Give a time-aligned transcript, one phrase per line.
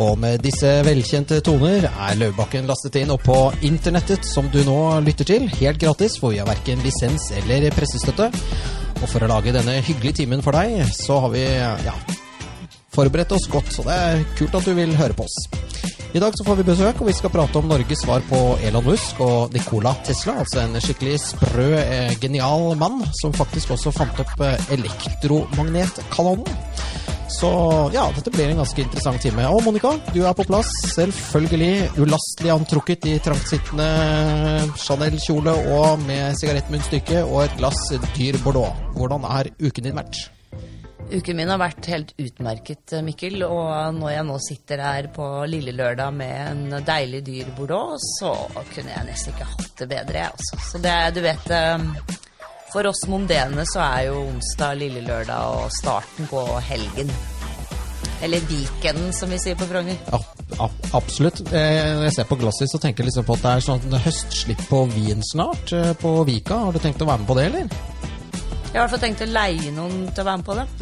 [0.00, 3.36] Og med disse velkjente toner er Løvbakken lastet inn opp på
[3.68, 8.30] internettet, som du nå lytter til, helt gratis, for vi har verken lisens eller pressestøtte.
[9.00, 11.96] Og for å lage denne hyggelige timen for deg, så har vi ja,
[12.96, 13.68] forberedt oss godt.
[13.76, 15.38] Så det er kult at du vil høre på oss.
[16.10, 18.88] I dag så får vi besøk, og vi skal prate om Norges svar på Elon
[18.88, 20.40] Musk og Nikola Tesla.
[20.42, 26.69] Altså en skikkelig sprø, eh, genial mann som faktisk også fant opp eh, elektromagnetkanonen.
[27.30, 27.50] Så
[27.94, 29.46] ja, dette blir en ganske interessant time.
[29.54, 30.70] Og Monica, du er på plass.
[30.96, 33.86] Selvfølgelig ulastelig antrukket i trangtsittende
[34.80, 38.74] Chanel-kjole og med sigarettmunnstykke og et glass dyr Bordeaux.
[38.98, 40.20] Hvordan er uken din vært?
[41.10, 43.44] Uken min har vært helt utmerket, Mikkel.
[43.46, 48.34] Og når jeg nå sitter her på lille lørdag med en deilig dyr Bordeaux, så
[48.74, 50.60] kunne jeg nesten ikke hatt det bedre, jeg også.
[50.66, 51.50] Så det, du vet
[52.70, 57.10] For oss mondene så er jo onsdag lille lørdag og starten på helgen.
[58.22, 59.96] Eller weekenden, som vi sier på Frogner.
[60.12, 61.40] Ja, absolutt.
[61.50, 64.62] Når jeg ser på glasset, så tenker jeg liksom på at det er sånn høstslipp
[64.68, 65.72] på vin snart
[66.02, 66.60] på Vika.
[66.66, 67.80] Har du tenkt å være med på det, eller?
[68.70, 70.68] Jeg har i hvert fall tenkt å leie noen til å være med på det.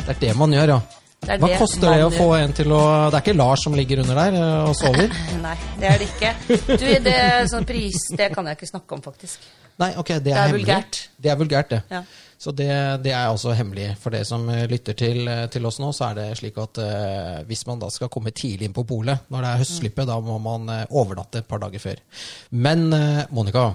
[0.00, 0.99] Det er det man gjør, ja.
[1.20, 2.82] Det Hva det koster det å få en til å
[3.12, 5.12] Det er ikke Lars som ligger under der eh, og sover?
[5.44, 6.32] Nei, det er det ikke.
[6.70, 7.18] Du, det
[7.52, 9.44] sånn pris, det kan jeg ikke snakke om, faktisk.
[9.80, 11.04] Nei, ok, det er, er vulgært.
[11.20, 11.82] Det er vulgært, det.
[11.92, 12.02] Ja.
[12.40, 12.70] Så det,
[13.04, 13.90] det er også hemmelig.
[14.00, 16.80] For det som eh, lytter til, eh, til oss nå, så er det slik at
[16.80, 20.16] uh, hvis man da skal komme tidlig inn på polet når det er høstslippet, da
[20.24, 22.00] må man uh, overnatte et par dager før.
[22.56, 23.70] Men uh, Monica,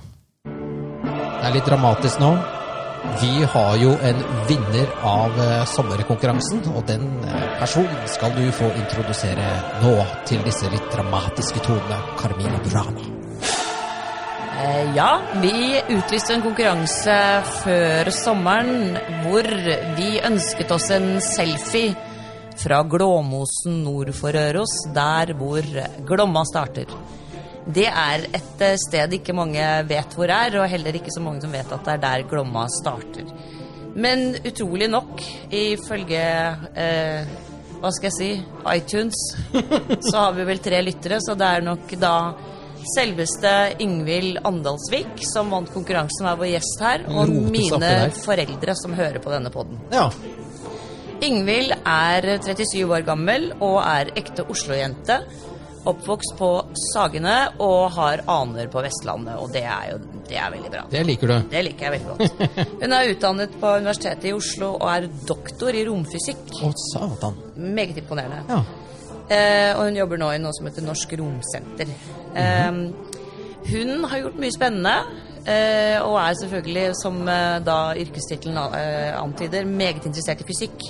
[0.49, 2.33] det er litt dramatisk nå.
[3.21, 8.67] Vi har jo en vinner av eh, sommerkonkurransen, og den eh, personen skal du få
[8.75, 9.45] introdusere
[9.83, 9.93] nå
[10.27, 11.99] til disse litt dramatiske tonene.
[12.19, 13.05] Carmina Burana.
[14.61, 17.15] Eh, Ja, vi utlyste en konkurranse
[17.61, 19.47] før sommeren hvor
[19.97, 21.95] vi ønsket oss en selfie
[22.55, 25.65] fra Glåmosen nord for Røros, der hvor
[26.07, 26.87] Glomma starter.
[27.65, 31.41] Det er et eh, sted ikke mange vet hvor er, og heller ikke så mange
[31.41, 33.29] som vet at det er der Glomma starter.
[33.95, 35.21] Men utrolig nok,
[35.55, 36.25] ifølge
[36.75, 37.31] eh,
[37.79, 38.29] hva skal jeg si,
[38.75, 39.17] iTunes,
[40.09, 42.15] så har vi vel tre lyttere, så det er nok da
[42.93, 49.23] selveste Ingvild Andalsvik som vant konkurransen, er vår gjest her, og mine foreldre som hører
[49.23, 49.81] på denne podden.
[49.93, 50.09] Ja.
[51.25, 55.21] Ingvild er 37 år gammel og er ekte Oslo-jente.
[55.85, 56.49] Oppvokst på
[56.91, 60.85] Sagene og har aner på Vestlandet, og det er jo det er veldig bra.
[60.89, 61.35] Det liker du.
[61.51, 62.55] Det liker jeg veldig godt.
[62.81, 66.47] Hun er utdannet på Universitetet i Oslo og er doktor i romfysikk.
[66.65, 67.37] Å, satan.
[67.77, 68.41] Meget imponerende.
[68.49, 68.63] Ja.
[69.25, 71.93] Eh, og hun jobber nå i noe som heter Norsk Romsenter.
[72.37, 72.81] eh,
[73.65, 74.93] hun har gjort mye spennende,
[75.49, 80.85] eh, og er selvfølgelig, som eh, da yrkestittelen eh, antyder, meget interessert i fysikk.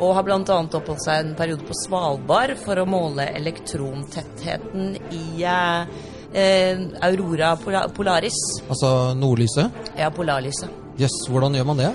[0.00, 0.40] Og har bl.a.
[0.40, 5.90] oppholdt seg en periode på Svalbard for å måle elektrontettheten i eh,
[6.32, 8.38] eh, Aurora Polaris.
[8.68, 9.92] Altså nordlyset?
[10.00, 10.72] Ja, polarlyset.
[11.00, 11.90] Jøss, hvordan gjør man det?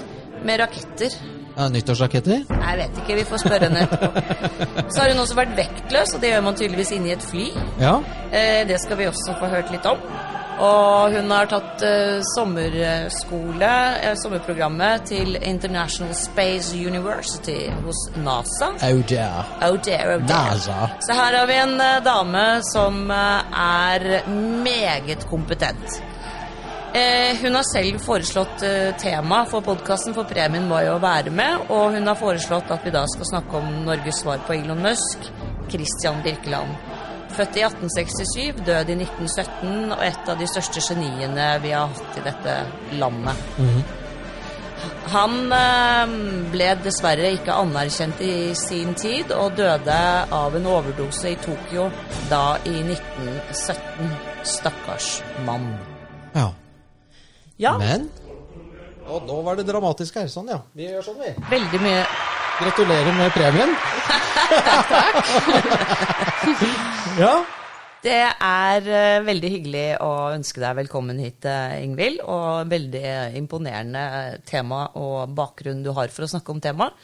[0.46, 1.18] Med raketter.
[1.56, 2.42] Ja, nyttårsraketter?
[2.52, 4.24] Jeg vet ikke, vi får spørre henne etterpå.
[4.92, 7.48] Så har hun også vært vektløs, og det gjør man tydeligvis inni et fly.
[7.80, 7.98] Ja.
[8.30, 10.02] Eh, det skal vi også få hørt litt om.
[10.56, 18.72] Og hun har tatt uh, sommerskole, uh, sommerprogrammet til International Space University hos NASA.
[18.88, 19.44] Oh dear.
[19.68, 20.56] Oh dear, oh dear.
[20.56, 20.90] NASA.
[21.04, 24.08] Så her har vi en uh, dame som er
[24.64, 26.02] meget kompetent.
[27.42, 28.62] Hun har selv foreslått
[29.02, 31.66] tema for podkasten, for premien var jo være med.
[31.68, 35.28] Og hun har foreslått at vi da skal snakke om Norges svar på Elon Musk,
[35.68, 36.95] Christian Birkeland.
[37.36, 42.20] Født i 1867, død i 1917, og et av de største geniene vi har hatt
[42.20, 42.58] i dette
[42.96, 43.42] landet.
[45.14, 46.14] Han eh,
[46.54, 49.98] ble dessverre ikke anerkjent i sin tid, og døde
[50.40, 51.90] av en overdose i Tokyo
[52.32, 54.16] da i 1917.
[54.46, 55.10] Stakkars
[55.46, 55.74] mann.
[56.36, 56.52] Ja.
[57.58, 58.10] Ja, Men
[59.08, 60.28] Og nå var det dramatisk her.
[60.28, 60.60] Sånn, ja.
[60.74, 61.32] Vi gjør sånn, vi.
[61.52, 62.02] veldig mye
[62.56, 63.72] Gratulerer med premien.
[64.88, 65.28] Takk.
[67.20, 67.34] ja.
[68.06, 72.22] Det er eh, veldig hyggelig å ønske deg velkommen hit, eh, Ingvild.
[72.24, 73.04] Og veldig
[73.42, 74.06] imponerende
[74.48, 76.96] tema og bakgrunn du har for å snakke om temaet.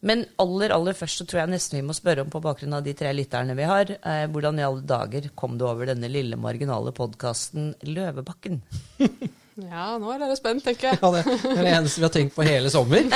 [0.00, 2.82] Men aller aller først så tror jeg nesten vi må spørre om på bakgrunn av
[2.82, 6.40] de tre lytterne vi har, eh, hvordan i alle dager kom du over denne lille
[6.40, 8.62] marginale podkasten Løvebakken?
[9.68, 10.98] Ja, nå er dere spent, tenker jeg.
[11.02, 13.02] ja det det er det eneste vi har tenkt på hele sommer.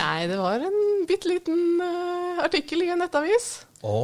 [0.00, 0.78] Nei, det var en
[1.08, 3.46] bitte liten uh, artikkel i en nettavis.
[3.80, 3.96] Å,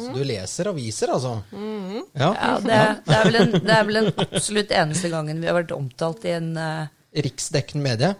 [0.00, 1.36] så du leser aviser, altså?
[1.54, 2.32] Ja.
[2.34, 5.54] Ja, det, det, er vel en, det er vel en, absolutt eneste gangen vi har
[5.60, 8.14] vært omtalt i en, uh, riksdekkende medie.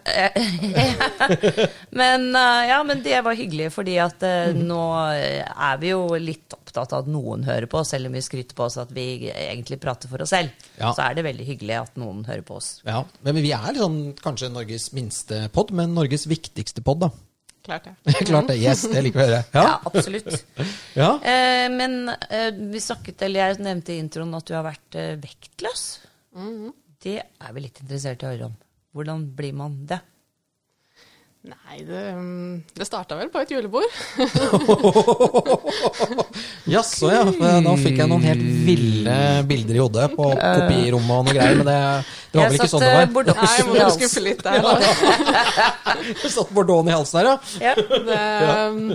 [1.99, 4.81] Men uh, ja, men det var hyggelig, fordi at eh, nå
[5.13, 8.21] eh, er vi jo litt opptatt av at noen hører på oss, selv om vi
[8.21, 10.49] skryter på oss at vi egentlig prater for oss selv.
[10.77, 10.93] Ja.
[10.93, 12.81] Så er det veldig hyggelig at noen hører på oss.
[12.87, 17.09] Ja, Men vi er liksom, kanskje Norges minste pod, men Norges viktigste pod, da.
[17.67, 18.13] Klart det.
[18.29, 18.57] Klart det.
[18.61, 19.41] Yes, det liker vi å høre.
[19.53, 19.79] Ja, Ja.
[19.89, 20.45] absolutt.
[21.01, 21.09] ja.
[21.19, 25.15] Eh, men eh, vi snakket, eller jeg nevnte i introen at du har vært eh,
[25.19, 25.83] vektløs.
[27.03, 28.55] Det er vi litt interessert i å høre om.
[28.95, 29.99] Hvordan blir man det?
[31.47, 33.87] Nei, det, mm, det starta vel på et julebord.
[36.67, 37.21] Jaså, ja.
[37.63, 39.15] Nå fikk jeg noen helt ville
[39.47, 41.77] bilder i hodet på kopirommet og noe greier, men det,
[42.33, 43.05] det var vel ikke sånn det var?
[43.15, 43.99] Bordeaux Nei, må i du halsen.
[44.01, 44.57] skuffe litt der.
[44.65, 44.71] Da.
[46.21, 47.35] Du satt bordeauxen i halsen der, ja.
[47.69, 47.73] Ja.
[48.09, 48.21] Det,
[48.75, 48.91] mm,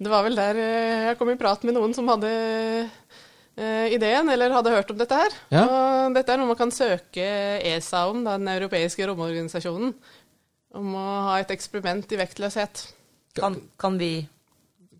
[0.00, 4.26] det var vel der eh, jeg kom i prat med noen som hadde eh, ideen,
[4.32, 5.30] eller hadde hørt om dette her.
[5.52, 5.64] Ja.
[5.68, 7.26] Og dette er noe man kan søke
[7.74, 9.90] ESA om, da, den europeiske romorganisasjonen,
[10.74, 12.84] om å ha et eksperiment i vektløshet.
[13.38, 14.26] Kan, kan vi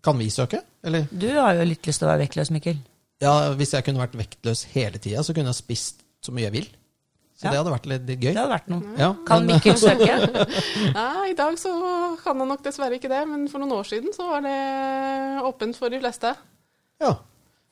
[0.03, 0.61] Kan vi søke?
[0.83, 1.05] Eller?
[1.11, 2.77] Du har jo litt lyst til å være vektløs, Mikkel.
[3.21, 6.55] Ja, hvis jeg kunne vært vektløs hele tida, så kunne jeg spist så mye jeg
[6.55, 6.69] vil.
[7.37, 7.51] Så Ja.
[7.51, 8.33] det hadde vært litt gøy.
[8.33, 8.95] Det hadde vært noe.
[8.97, 10.15] Ja, Kan men- Mikkel søke?
[10.97, 11.71] Nei, i dag så
[12.23, 14.57] kan han nok dessverre ikke det, men for noen år siden så var det
[15.45, 16.33] åpent for de fleste.
[17.01, 17.15] Ja.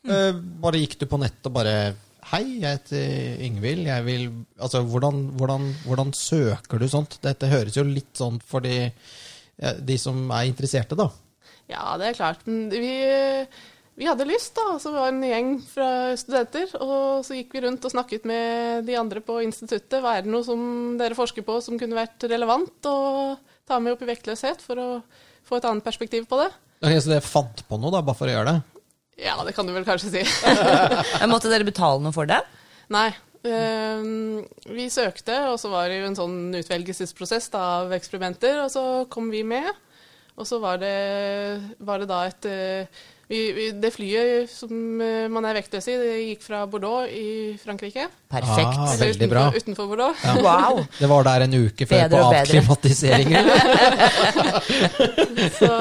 [0.05, 1.95] Eh, bare gikk du på nett og bare
[2.29, 3.87] Hei, jeg heter Yngvild.
[3.87, 4.27] Jeg vil
[4.61, 7.17] Altså, hvordan, hvordan, hvordan søker du sånt?
[7.23, 8.91] Dette høres jo litt sånn for de,
[9.57, 11.07] de som er interesserte, da.
[11.71, 12.45] Ja, det er klart.
[12.45, 12.93] Men vi,
[13.97, 14.77] vi hadde lyst, da.
[14.77, 15.89] Så vi var en gjeng fra
[16.21, 16.69] studenter.
[16.77, 19.97] Og så gikk vi rundt og snakket med de andre på instituttet.
[19.97, 20.61] Hva er det noe som
[21.01, 22.97] dere forsker på som kunne vært relevant å
[23.65, 24.89] ta med opp i vektløshet, for å
[25.49, 26.51] få et annet perspektiv på det?
[26.83, 28.78] Okay, så dere fant på noe, da, bare for å gjøre det?
[29.19, 30.23] Ja, det kan du vel kanskje si.
[31.31, 32.39] Måtte dere betale noe for det?
[32.93, 33.09] Nei.
[33.47, 34.39] ehm,
[34.71, 38.83] vi søkte, og så var det jo en sånn utvelgelsesprosess da, av eksperimenter, og så
[39.11, 39.69] kom vi med.
[40.39, 40.95] Og så var det,
[41.83, 42.99] var det da et eh,
[43.29, 44.71] vi, vi, Det flyet som
[45.03, 48.07] eh, man er vektløs i, det gikk fra Bordeaux i Frankrike.
[48.31, 48.79] Perfekt.
[48.79, 49.43] Ah, veldig utenfor, bra.
[49.53, 50.23] utenfor Bordeaux.
[50.39, 50.79] Wow.
[50.97, 53.51] Det var der en uke før Bedre på avklimatiseringen.
[55.59, 55.73] Så,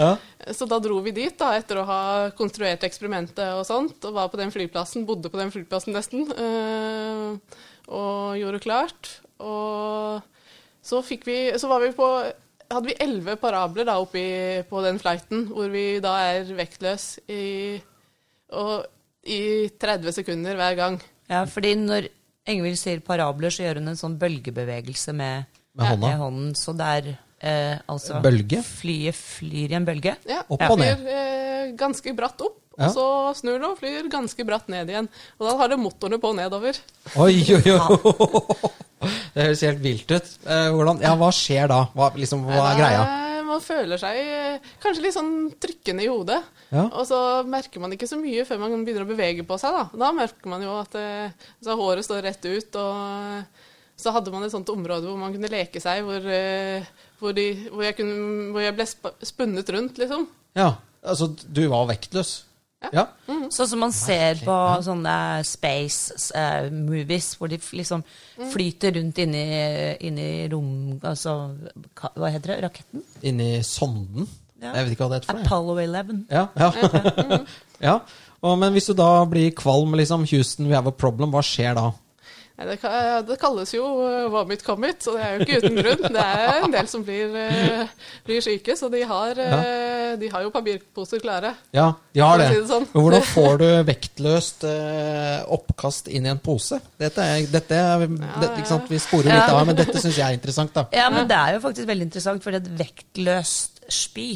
[0.00, 0.10] Ja.
[0.56, 2.02] Så da dro vi dit, da, etter å ha
[2.38, 7.58] konstruert eksperimentet og sånt, og var på den flyplassen, bodde på den flyplassen nesten, eh,
[7.90, 9.16] og gjorde klart.
[9.40, 10.20] Og
[10.84, 12.06] så fikk vi Så var vi på
[12.70, 14.22] hadde vi elleve parabler da oppi
[14.68, 17.80] på den flighten, hvor vi da er vektløs i,
[18.54, 18.84] og,
[19.26, 21.00] i 30 sekunder hver gang.
[21.30, 22.08] Ja, fordi når
[22.50, 26.06] Ingvild sier parabler, så gjør hun en sånn bølgebevegelse med, Med hånda.
[26.06, 26.54] med hånden.
[26.58, 27.10] Så det er
[27.40, 28.62] eh, altså Bølge?
[28.66, 30.16] Flyet flyr i en bølge.
[30.28, 31.00] Ja, Opp og ned.
[31.00, 32.86] Flyr eh, ganske bratt opp, Ja.
[32.88, 33.06] og så
[33.40, 35.08] snur det og flyr ganske bratt ned igjen.
[35.38, 36.78] Og da har det motorene på nedover.
[37.16, 38.70] Oi, oi, oi!
[39.32, 40.26] Det høres helt vilt ut.
[40.44, 41.76] Eh, hvordan, ja, hva skjer da?
[41.96, 43.04] Hva, liksom, hva er greia?
[43.48, 45.30] Man føler seg eh, kanskje litt sånn
[45.62, 46.36] trykkende i hodet.
[46.68, 46.84] Ja.
[46.90, 47.16] Og så
[47.48, 49.72] merker man ikke så mye før man begynner å bevege på seg.
[49.78, 51.32] Da, da merker man jo at eh,
[51.64, 53.66] så håret står rett ut, og eh,
[54.00, 56.86] så hadde man et sånt område hvor man kunne leke seg, hvor, eh,
[57.20, 58.86] hvor, de, hvor, jeg, kunne, hvor jeg ble
[59.28, 60.28] spunnet rundt, liksom.
[60.58, 60.72] Ja,
[61.04, 62.38] altså, du var vektløs?
[62.88, 63.04] Ja.
[63.52, 65.14] Sånn som man ser på sånne
[65.44, 68.02] space uh, movies, hvor de liksom
[68.54, 69.44] flyter rundt inni,
[70.08, 70.70] inni rom...
[71.04, 71.34] Altså,
[72.00, 72.58] hva heter det?
[72.64, 73.04] Raketten?
[73.28, 74.24] Inni sonden?
[74.60, 74.72] Ja.
[74.78, 75.44] Jeg vet ikke hva det heter for.
[75.44, 76.24] Apollo 11.
[76.32, 76.72] Ja, ja.
[77.88, 77.98] ja.
[78.40, 81.76] Og, men hvis du da blir kvalm, liksom, Houston, we have a problem, hva skjer
[81.76, 81.90] da?
[82.60, 82.76] Det,
[83.28, 86.02] det kalles jo uh, vomit commit, så det er jo ikke uten grunn.
[86.12, 87.92] Det er en del som blir, eh,
[88.26, 89.60] blir syke, så de har, ja.
[90.20, 91.54] de har jo papirposer klare.
[91.76, 92.50] Ja, de har det.
[92.50, 92.86] si det sånn.
[92.92, 96.80] Men hvordan får du vektløst eh, oppkast inn i en pose?
[97.00, 98.92] Dette er, dette er det, ikke sant?
[98.92, 100.86] Vi sporer litt av, men dette syns jeg er interessant, da.
[100.96, 104.30] Ja, men det er jo faktisk veldig interessant, for det er et vektløst spy.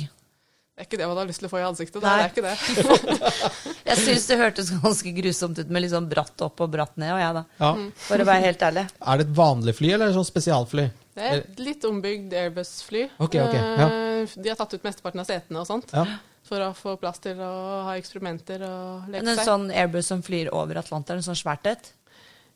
[0.75, 2.03] Det er ikke det man har lyst til å få i ansiktet.
[2.03, 2.15] Nei.
[2.19, 3.19] Det er ikke det.
[3.93, 7.13] Jeg syns det hørtes ganske grusomt ut med litt sånn bratt opp og bratt ned,
[7.15, 7.43] og jeg, da.
[7.61, 7.71] Ja.
[8.09, 8.85] For å være helt ærlig.
[8.99, 10.89] Er det et vanlig fly, eller er det sånn spesialfly?
[11.15, 13.05] Det er et litt ombygd Airbus-fly.
[13.23, 13.61] Okay, okay.
[13.63, 13.87] ja.
[14.25, 16.03] Eh, De har tatt ut mesteparten av setene og sånt Ja.
[16.49, 17.53] for å få plass til å
[17.87, 19.39] ha eksperimenter og Men seg.
[19.39, 21.93] en sånn Airbus som flyr over Atlanteren, en sånn svært et.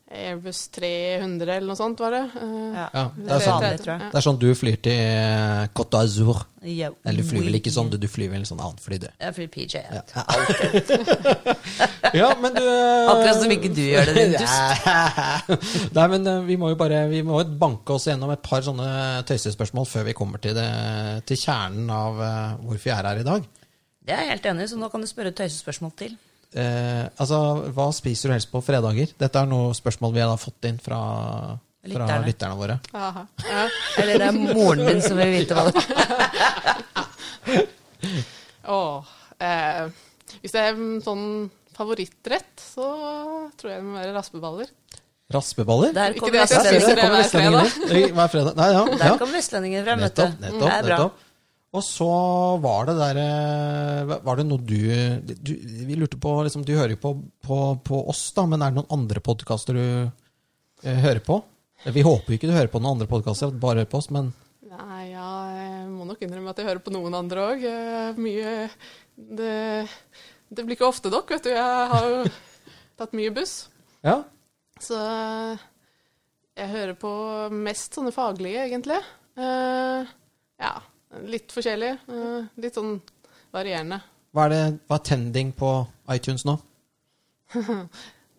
[0.08, 2.22] Airbus 300 eller noe sånt, var det.
[2.40, 2.84] Eh, Ja.
[2.94, 3.58] Ja, det er sånn.
[3.60, 4.00] vanlig, tror jeg.
[4.12, 6.38] Det er sånn du flyr til eh, Côte d'Azur.
[6.64, 6.88] Ja.
[7.04, 9.04] Eller du flyr vel ikke sånn, du, du flyr vel sånn annet fly, du.
[9.20, 9.74] Jeg flyr PJ.
[9.92, 10.02] Ja.
[12.22, 14.88] ja, men du eh, Akkurat som ikke du gjør det, din dust.
[15.98, 18.88] Nei, men vi må jo bare Vi må banke oss gjennom et par sånne
[19.28, 20.68] tøysespørsmål før vi kommer til, det,
[21.28, 22.16] til kjernen av
[22.64, 23.44] hvorfor vi er her i dag.
[24.08, 26.16] Det er jeg helt enig i, så nå kan du spørre et tøysespørsmål til.
[26.54, 27.38] Eh, altså,
[27.76, 29.10] hva spiser du helst på fredager?
[29.20, 31.00] Dette er noe spørsmål vi har fått inn fra
[31.88, 32.26] fra Lytterne.
[32.26, 32.78] lytterne våre.
[32.92, 33.26] Ja.
[34.02, 35.74] Eller det er moren din som vil vite hva det
[38.68, 39.06] Åh,
[39.40, 39.86] eh,
[40.42, 41.24] hvis det er en sånn
[41.78, 42.88] favorittrett, så
[43.56, 44.68] tror jeg det må være raspeballer.
[45.32, 45.94] Raspeballer?
[45.96, 46.44] Der kommer
[49.38, 50.22] vestlendingen frem, vet du.
[50.42, 51.24] Nettopp, nettopp,
[51.76, 52.08] Og så
[52.64, 54.78] var det der eh, Var det noe du,
[55.20, 55.52] du
[55.84, 57.12] Vi lurte på liksom, Du hører jo på,
[57.44, 61.42] på, på oss, da, men er det noen andre podkaster du eh, hører på?
[61.84, 64.32] Vi håper jo ikke du hører på noen andre podkaster, bare hører på oss, men
[64.68, 67.62] Nei, ja, jeg må nok innrømme at jeg hører på noen andre òg.
[68.20, 68.50] Mye
[69.16, 69.54] det,
[70.50, 71.50] det blir ikke ofte nok, vet du.
[71.54, 72.20] Jeg har jo
[73.00, 73.54] tatt mye buss.
[74.06, 74.20] ja.
[74.78, 74.98] Så
[76.58, 77.10] jeg hører på
[77.54, 78.98] mest sånne faglige, egentlig.
[79.38, 80.06] Uh,
[80.58, 80.74] ja,
[81.28, 81.94] litt forskjellig.
[82.08, 82.98] eh, litt sånn
[83.54, 84.00] varierende.
[84.34, 85.72] Hva er, det, hva er trending på
[86.14, 86.58] iTunes nå?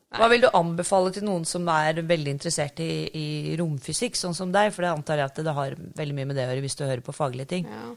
[0.09, 3.25] Hva vil du anbefale til noen som er veldig interessert i, i
[3.59, 4.71] romfysikk, sånn som deg?
[4.73, 6.81] For det antar jeg at det har veldig mye med det å gjøre hvis du
[6.81, 7.67] hører på faglige ting.
[7.69, 7.91] Ja.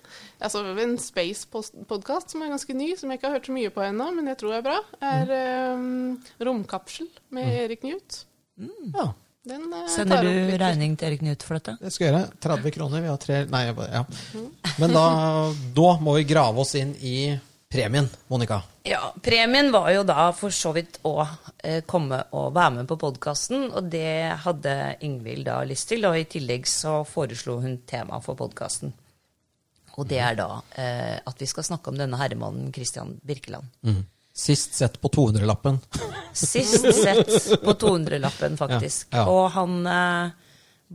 [0.45, 3.85] Altså, en space-podkast som er ganske ny, som jeg ikke har hørt så mye på
[3.87, 8.21] ennå, men jeg tror er bra, er eh, Romkapsel med Erik Knut.
[8.61, 9.09] Ja,
[9.45, 11.75] Den uh, Sender du regning til Erik Knut for dette?
[11.83, 12.35] det skal jeg gjøre.
[12.45, 13.03] 30 kroner.
[13.03, 14.05] Vi har tre Nei, jeg bare- ja.
[14.79, 15.07] Men da,
[15.75, 17.17] da må vi grave oss inn i
[17.73, 18.61] premien, Monica.
[18.87, 21.15] Ja, premien var jo da for så vidt å
[21.65, 24.75] eh, komme og være med på podkasten, og det hadde
[25.09, 28.93] Ingvild da lyst til, og i tillegg så foreslo hun tema for podkasten.
[29.97, 33.67] Og det er da eh, at vi skal snakke om denne herremannen Christian Birkeland.
[34.33, 35.77] Sist sett på 200-lappen.
[36.33, 39.09] Sist sett på 200-lappen, faktisk.
[39.13, 39.27] Ja, ja.
[39.29, 40.31] Og han eh,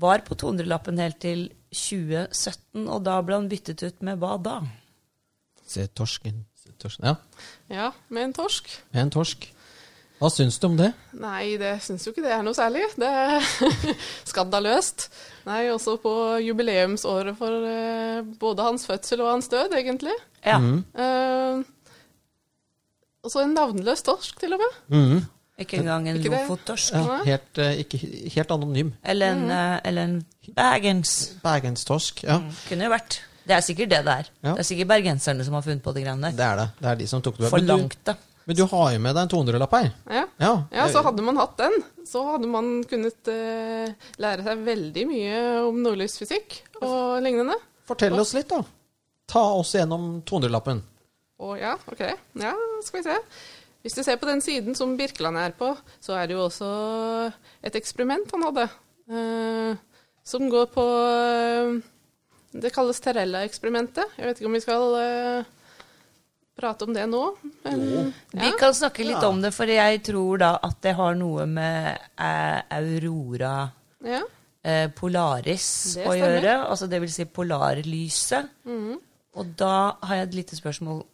[0.02, 4.56] var på 200-lappen helt til 2017, og da ble han byttet ut med hva da?
[5.68, 7.06] Se torsken, se torsken.
[7.12, 7.16] Ja,
[7.70, 8.72] Ja, med en torsk.
[8.96, 9.50] med en torsk.
[10.18, 10.88] Hva syns du om det?
[11.14, 12.88] Nei, det syns jo ikke det er noe særlig.
[12.98, 13.44] Det er
[14.32, 15.12] skandaløst.
[15.46, 20.16] Nei, også på jubileumsåret for eh, både hans fødsel og hans død, egentlig.
[20.42, 21.62] Ja, Eh,
[23.28, 24.78] og så en navnløs torsk, til og med.
[24.94, 25.26] Mm.
[25.60, 26.30] ikke engang en det?
[26.32, 26.94] lofottorsk.
[26.96, 28.00] Ja, helt, eh, ikke,
[28.36, 28.94] helt anonym.
[29.04, 30.20] Eller en, eh, eller en
[30.56, 31.16] Bergens.
[31.44, 32.24] Bergenstorsk.
[32.24, 33.20] Ja, Kunne jo vært.
[33.48, 34.30] Det er sikkert det det er.
[34.44, 34.54] Ja.
[34.54, 36.38] Det er sikkert bergenserne som har funnet på de greiene der.
[36.38, 36.68] det er det.
[36.80, 37.52] Det er de som tok det.
[37.52, 38.16] Men du, Forlangte.
[38.46, 39.92] men du har jo med deg en 200-lapp her.
[40.20, 40.24] Ja.
[40.40, 45.06] Ja, ja, så hadde man hatt den, så hadde man kunnet uh, lære seg veldig
[45.08, 47.56] mye om nordlysfysikk og lignende.
[47.88, 48.62] Fortell oss litt, da.
[49.28, 50.84] Ta oss gjennom 200-lappen.
[51.38, 52.02] Å ja, ok.
[52.42, 52.54] Ja,
[52.86, 53.18] skal vi se.
[53.86, 55.70] Hvis du ser på den siden som Birkeland er på,
[56.04, 56.70] så er det jo også
[57.64, 58.66] et eksperiment han hadde.
[59.12, 59.76] eh,
[60.28, 61.78] som går på eh,
[62.58, 64.18] Det kalles Terella-eksperimentet.
[64.18, 65.46] Jeg vet ikke om vi skal eh,
[66.58, 67.22] prate om det nå.
[67.64, 69.30] Men, Vi kan snakke litt Ja.
[69.30, 73.70] om det, for jeg tror da at det har noe med eh, Aurora
[74.04, 74.24] ja.
[74.66, 75.70] eh, Polaris
[76.02, 76.58] å gjøre.
[76.66, 78.50] Altså det vil si polarlyset.
[78.66, 78.98] Mm.
[79.38, 81.06] Og da har jeg et lite spørsmål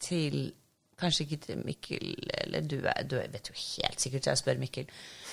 [0.00, 0.52] til
[0.96, 4.60] Kanskje ikke til Mikkel, eller du, er, du vet jo helt sikkert, så jeg spør
[4.62, 4.86] Mikkel.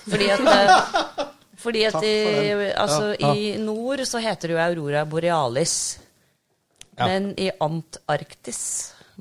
[0.09, 1.21] Fordi at, eh,
[1.63, 3.33] fordi at for altså, Ja, ja.
[3.33, 5.77] i nord så heter det jo Aurora borealis.
[6.99, 7.07] Ja.
[7.07, 8.59] Men i Antarktis,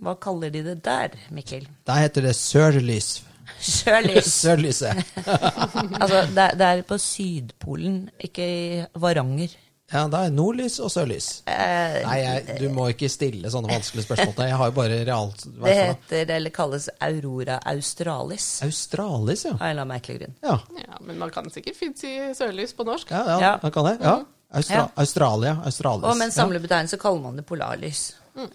[0.03, 1.69] hva kaller de det der, Mikkel?
[1.87, 3.23] Der heter det sørlys.
[3.63, 4.33] Sørlys.
[4.43, 5.05] Sørlyset.
[6.03, 9.55] Altså, det, det er på Sydpolen, ikke i Varanger.
[9.93, 11.27] Ja, det er nordlys og sørlys.
[11.47, 14.35] Eh, Nei, jeg, du må ikke stille sånne vanskelige spørsmål.
[14.49, 18.47] Jeg har jo bare realt det er heter, eller kalles Aurora australis.
[18.65, 19.53] Australis, ja.
[19.55, 20.35] Av en eller annen merkelig grunn.
[20.47, 23.11] Ja, ja, men man kan sikkert fint si sørlys på norsk.
[23.13, 23.53] ja, ja, Ja.
[23.63, 23.99] man kan det.
[24.01, 24.17] Ja.
[24.53, 24.89] Austra Ja.
[25.01, 26.05] Australia, Australis.
[26.05, 28.03] Og med en samlebetegnelse kaller man det polarlys.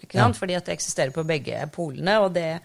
[0.02, 0.36] Ikke sant?
[0.38, 2.18] Fordi at det eksisterer på begge polene.
[2.22, 2.60] Og det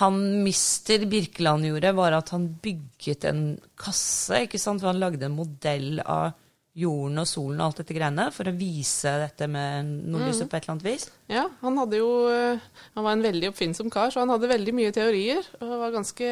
[0.00, 4.42] han mister Birkeland gjorde, var at han bygget en kasse.
[4.46, 4.80] ikke sant?
[4.82, 6.32] For han lagde en modell av
[6.78, 10.62] jorden og solen og alt dette greiene for å vise dette med nordlyset på et
[10.64, 11.08] eller annet vis.
[11.32, 12.62] Ja, han hadde jo eh,
[12.94, 15.42] Han var en veldig oppfinnsom kar, så han hadde veldig mye teorier.
[15.60, 16.30] Og var ganske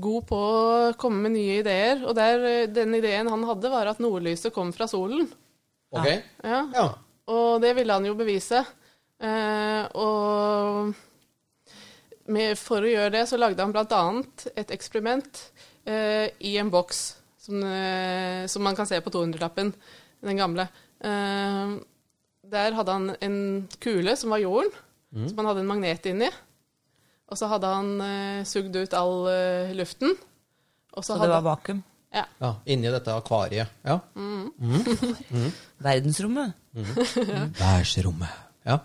[0.00, 2.02] god på å komme med nye ideer.
[2.06, 5.28] Og der, eh, den ideen han hadde, var at nordlyset kom fra solen.
[5.92, 6.08] Ok.
[6.44, 6.88] Ja, Ja.
[7.30, 8.64] Og det ville han jo bevise.
[9.22, 10.94] Eh, og
[12.30, 14.02] med, for å gjøre det så lagde han bl.a.
[14.58, 15.38] et eksperiment
[15.86, 19.72] eh, i en boks som, eh, som man kan se på 200-lappen,
[20.20, 20.68] den gamle.
[21.00, 21.74] Eh,
[22.50, 23.36] der hadde han en
[23.80, 24.72] kule som var jorden,
[25.28, 26.28] som han hadde en magnet inni.
[27.30, 29.24] Og så hadde han eh, sugd ut all
[29.78, 30.16] luften.
[30.92, 31.82] Og så Så det var vakuum.
[32.12, 32.54] ja, ja.
[32.66, 33.68] Inni dette akvariet.
[33.86, 34.00] Ja.
[35.78, 36.52] Verdensrommet.
[37.60, 38.34] Værsrommet.
[38.66, 38.78] Ja.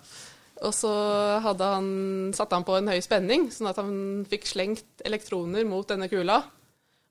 [0.64, 0.90] Og så
[1.44, 1.88] hadde han,
[2.38, 6.40] satte han på en høy spenning, sånn at han fikk slengt elektroner mot denne kula.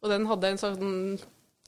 [0.05, 1.19] Og den hadde en sånn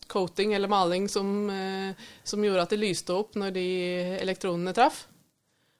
[0.08, 3.66] coating eller maling som, eh, som gjorde at det lyste opp når de
[4.20, 5.06] elektronene traff.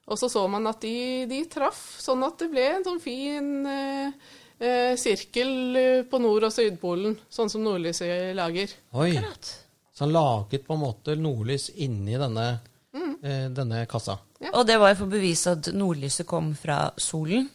[0.07, 3.49] Og så så man at de, de traff, sånn at det ble en sånn fin
[3.67, 4.27] eh,
[4.59, 8.71] eh, sirkel eh, på nord- og sydpolen, sånn som nordlyset lager.
[8.95, 9.11] Oi.
[9.17, 9.51] Akkurat.
[9.91, 12.47] Så han laget på en måte nordlys inni denne,
[12.95, 14.19] eh, denne kassa.
[14.39, 14.53] Ja.
[14.53, 17.49] Og det var for å bevise at nordlyset kom fra solen.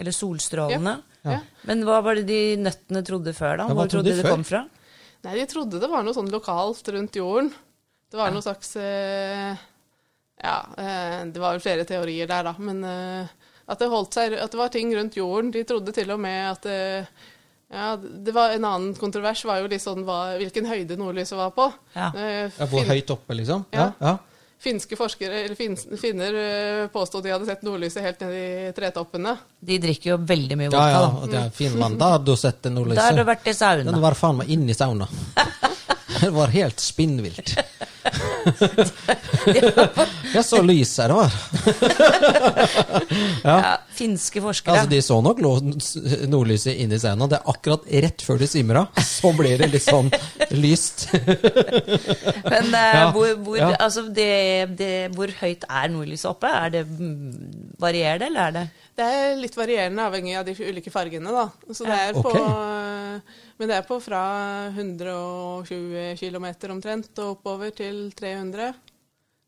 [0.00, 0.94] Eller solstrålene.
[1.26, 1.40] Ja.
[1.68, 3.64] Men hva var det de nøttene trodde før, da?
[3.66, 4.62] Ja, hva Hvor trodde trodde de de det kom fra?
[5.26, 7.50] Nei, de trodde det var noe sånn lokalt rundt jorden.
[8.10, 9.58] Det var noe slags eh,
[10.40, 12.54] Ja, eh, det var jo flere teorier der, da.
[12.58, 13.34] Men eh,
[13.70, 15.52] at det holdt seg At det var ting rundt jorden.
[15.54, 16.66] De trodde til og med at
[17.70, 21.52] ja, det var En annen kontrovers var jo litt sånn hva, hvilken høyde nordlyset var
[21.54, 21.68] på.
[21.94, 22.08] Ja.
[22.16, 23.68] Ja, hvor høyt oppe, liksom?
[23.70, 23.92] Ja.
[24.00, 24.16] ja.
[24.60, 25.56] Finske forskere, eller
[25.96, 29.32] finner eh, påstod de hadde sett nordlyset helt ned i tretoppene.
[29.56, 31.44] De drikker jo veldig mye vodka, ja, ja.
[31.46, 33.00] er Finland, da har du sett nordlyset.
[33.00, 33.86] Da har du vært i sauna.
[33.86, 34.02] Den sauna.
[34.04, 35.08] var faen meg inni sauna.
[36.20, 37.54] Det var helt spinnvilt.
[40.34, 41.32] Jeg så lys her, det var.
[43.44, 44.74] Ja, finske forskere.
[44.74, 47.28] Altså, de så nok nordlyset nordlyset inni scenen.
[47.30, 48.84] Det er akkurat rett før de simra.
[49.04, 50.10] Så blir det litt sånn
[50.56, 51.08] lyst.
[51.12, 53.72] Men eh, Ja, hvor, hvor, ja.
[53.76, 54.30] altså, det,
[54.80, 56.50] det, hvor høyt er nordlyset oppe?
[56.50, 58.64] Er det varierende, Varierer det, eller er det
[58.96, 61.46] Det er litt varierende avhengig av de ulike fargene, da.
[61.74, 63.38] Så det er på, Ok.
[63.60, 64.22] Men det er på fra
[64.72, 68.70] 120 km omtrent og oppover til 300.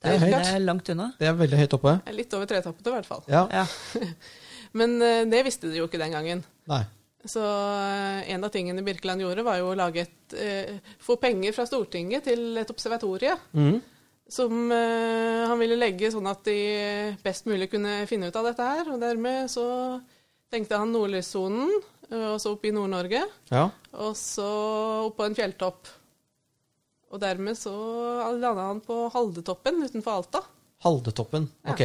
[0.02, 0.48] Det er det høyt.
[0.52, 1.12] er langt unna?
[1.16, 1.94] Det er veldig høyt oppe.
[2.12, 3.22] Litt over tretoppene, i hvert fall.
[3.32, 3.46] Ja.
[3.62, 4.02] Ja.
[4.78, 6.42] Men eh, det visste de jo ikke den gangen.
[6.68, 6.82] Nei.
[7.24, 11.54] Så eh, en av tingene Birkeland gjorde, var jo å lage et, eh, få penger
[11.54, 13.36] fra Stortinget til et observatorie.
[13.54, 13.78] Mm.
[14.32, 16.58] Som eh, han ville legge sånn at de
[17.22, 18.90] best mulig kunne finne ut av dette her.
[18.92, 19.66] Og dermed så
[20.52, 21.70] tenkte han nordlyssonen,
[22.12, 23.24] eh, oppe opp i Nord-Norge.
[23.50, 23.66] Ja.
[24.04, 24.48] Og så
[25.08, 25.90] opp på en fjelltopp.
[27.12, 27.72] Og dermed så
[28.40, 30.44] landa han på Haldetoppen utenfor Alta.
[30.84, 31.48] Haldetoppen.
[31.64, 31.74] Ja.
[31.74, 31.82] Ok.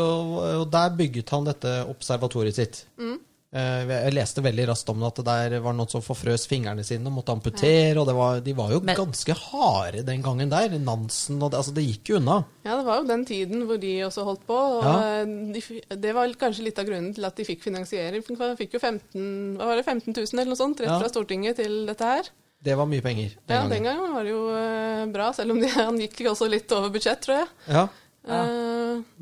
[0.00, 2.84] Og, og der bygget han dette observatoriet sitt.
[2.98, 3.18] Mm.
[3.52, 7.06] Eh, Jeg leste veldig raskt om at det der var noen som forfrøs fingrene sine
[7.10, 7.96] og måtte amputere.
[7.98, 10.68] Og det var, de var jo Men- ganske harde den gangen der.
[10.78, 12.44] Nansen og det, altså det gikk jo unna.
[12.64, 14.54] Ja, det var jo den tiden hvor de også holdt på.
[14.54, 15.24] Og Ja.
[15.24, 15.60] de,
[15.96, 18.22] det var kanskje litt av grunnen til at de fikk finansiering.
[18.22, 20.98] De fikk jo 15, hva var det, 15 000 eller noe sånt rett Ja.
[21.00, 22.22] fra Stortinget til dette her.
[22.62, 23.70] Det var mye penger den Ja, gangen.
[23.70, 26.90] den gangen var det jo eh, bra, selv om de, han gikk også litt over
[26.90, 27.48] budsjett, tror jeg.
[27.66, 27.88] Ja.
[28.28, 28.44] Ja.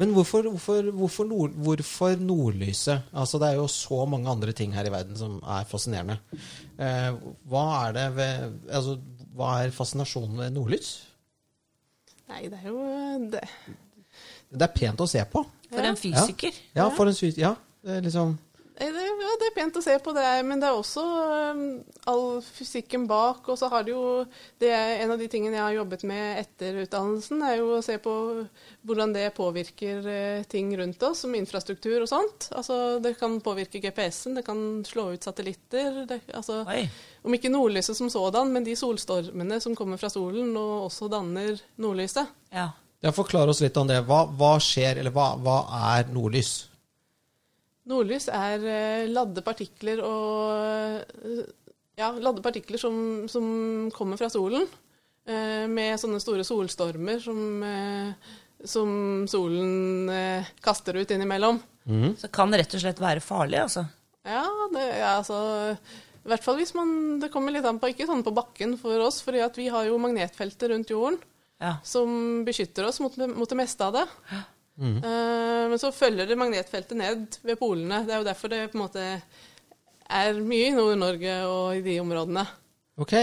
[0.00, 3.08] Men hvorfor, hvorfor, hvorfor, nord, hvorfor nordlyset?
[3.12, 6.18] Altså, det er jo så mange andre ting her i verden som er fascinerende.
[6.78, 7.10] Eh,
[7.50, 8.98] hva er det ved Altså,
[9.38, 10.96] hva er fascinasjonen ved nordlys?
[12.28, 13.44] nei, det er jo eh, det.
[14.52, 15.44] Det er pent å se på.
[15.68, 16.56] For en fysiker.
[16.76, 17.40] Ja, for en fysiker.
[17.50, 18.36] Ja, liksom
[18.78, 21.62] ja, det er pent å se på, det er, men det er også um,
[22.10, 23.48] all fysikken bak.
[23.50, 24.24] Og så har det jo
[24.60, 27.82] det er En av de tingene jeg har jobbet med etter utdannelsen, er jo å
[27.84, 28.14] se på
[28.86, 32.50] hvordan det påvirker uh, ting rundt oss, som infrastruktur og sånt.
[32.54, 36.04] Altså, Det kan påvirke GPS-en, det kan slå ut satellitter.
[36.08, 36.86] Det, altså, Oi.
[37.26, 41.58] om ikke nordlyset som sådan, men de solstormene som kommer fra solen og også danner
[41.82, 42.30] nordlyset.
[42.54, 42.70] Ja.
[43.02, 44.00] Ja, Forklar oss litt om det.
[44.06, 45.60] Hva, hva skjer, eller hva, hva
[45.94, 46.68] er nordlys?
[47.88, 51.46] Nordlys er eh, ladde partikler og eh,
[51.98, 54.66] Ja, ladde partikler som, som kommer fra solen.
[55.28, 58.34] eh, med sånne store solstormer som, eh,
[58.68, 61.58] som solen eh, kaster ut innimellom.
[61.88, 62.12] Mm.
[62.20, 63.86] Så kan det rett og slett være farlig, altså.
[64.28, 65.38] Ja, det ja, altså
[65.72, 66.90] I hvert fall hvis man
[67.22, 69.96] Det kommer litt an på, ikke sånn på bakken for oss, fordi vi har jo
[70.02, 71.16] magnetfeltet rundt jorden
[71.62, 71.78] Ja.
[71.82, 74.04] som beskytter oss mot, mot det meste av det.
[74.78, 74.98] Mhm.
[75.02, 78.04] Eh, men så følger det magnetfeltet ned ved polene.
[78.06, 79.06] Det er jo derfor det på en måte
[80.08, 82.44] er mye i Nord-Norge og i de områdene.
[82.98, 83.14] Ok.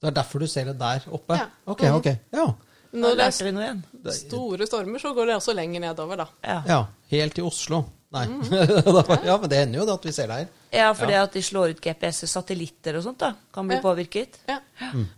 [0.00, 1.36] Det er derfor du ser det der oppe?
[1.36, 1.48] Ja.
[1.66, 2.06] Ok, ok.
[2.32, 2.46] Ja.
[2.92, 6.26] Når det er store stormer, så går det også lenger nedover, da.
[6.44, 6.60] Ja.
[6.66, 6.78] ja.
[7.10, 7.84] Helt til Oslo.
[8.10, 8.24] Nei.
[8.26, 8.40] Mm.
[9.28, 10.48] ja, men det hender jo da at vi ser det her.
[10.74, 13.84] Ja, for det at de slår ut GPS, satellitter og sånt, da, kan bli Ja.
[13.84, 14.40] påvirket.
[14.50, 14.56] Ja.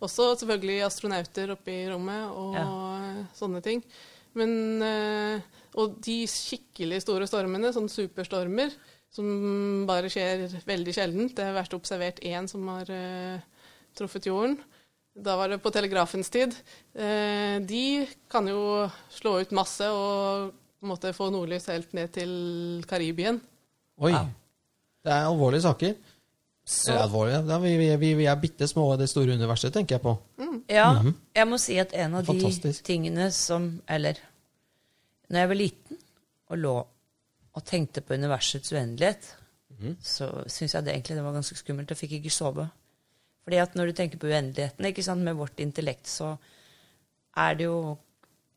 [0.04, 3.80] Også selvfølgelig astronauter oppe i rommet og sånne ting.
[4.36, 4.52] Men
[4.84, 5.40] eh,
[5.80, 8.74] Og de skikkelig store stormene, sånn superstormer,
[9.12, 11.34] som bare skjer veldig sjeldent.
[11.36, 14.58] Det har vært observert én som har uh, truffet jorden.
[15.12, 16.54] Da var det på telegrafens tid.
[16.96, 20.54] Eh, de kan jo slå ut masse og
[20.88, 22.32] måtte få nordlys helt ned til
[22.88, 23.36] Karibien.
[24.00, 24.14] Oi.
[24.14, 24.24] Ja.
[25.04, 25.94] Det er alvorlige saker.
[26.64, 27.42] Så, Det er alvorlige.
[27.50, 30.16] Ja, vi, vi, vi, er bitte små i det store universet, tenker jeg på.
[30.70, 30.88] ja,
[31.36, 34.20] jeg må si at en av de tingene som Eller
[35.30, 36.02] når jeg var liten
[36.52, 36.74] og lå
[37.52, 39.34] og tenkte på universets uendelighet,
[39.98, 41.90] så syns jeg det egentlig det var ganske skummelt.
[41.90, 42.68] Jeg fikk ikke sove.
[43.42, 46.36] Fordi at når du tenker på uendeligheten, ikke sant, med vårt intellekt, så
[47.36, 47.98] er det jo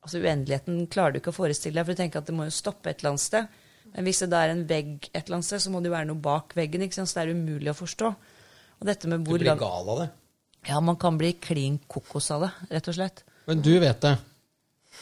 [0.06, 2.52] Altså uendeligheten klarer du ikke å forestille deg, for du tenker at det må jo
[2.54, 3.48] stoppe et eller annet sted.
[3.96, 5.96] Men hvis det da er en vegg et eller annet sted, så må det jo
[5.96, 8.12] være noe bak veggen, ikke sant, så det er umulig å forstå.
[8.78, 10.08] Og dette med Du blir gal av det.
[10.70, 13.24] Ja, man kan bli klin kokos av det, rett og slett.
[13.50, 14.14] Men du vet det.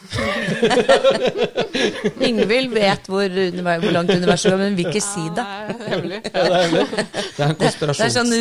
[2.27, 5.43] Ingvild vet hvor, hvor langt universet går, men hun vil ikke si det.
[5.43, 6.19] Ja, det er hemmelig.
[6.27, 6.59] Ja, det er.
[6.73, 6.79] Det
[7.43, 7.65] er en Det
[8.07, 8.31] er sånn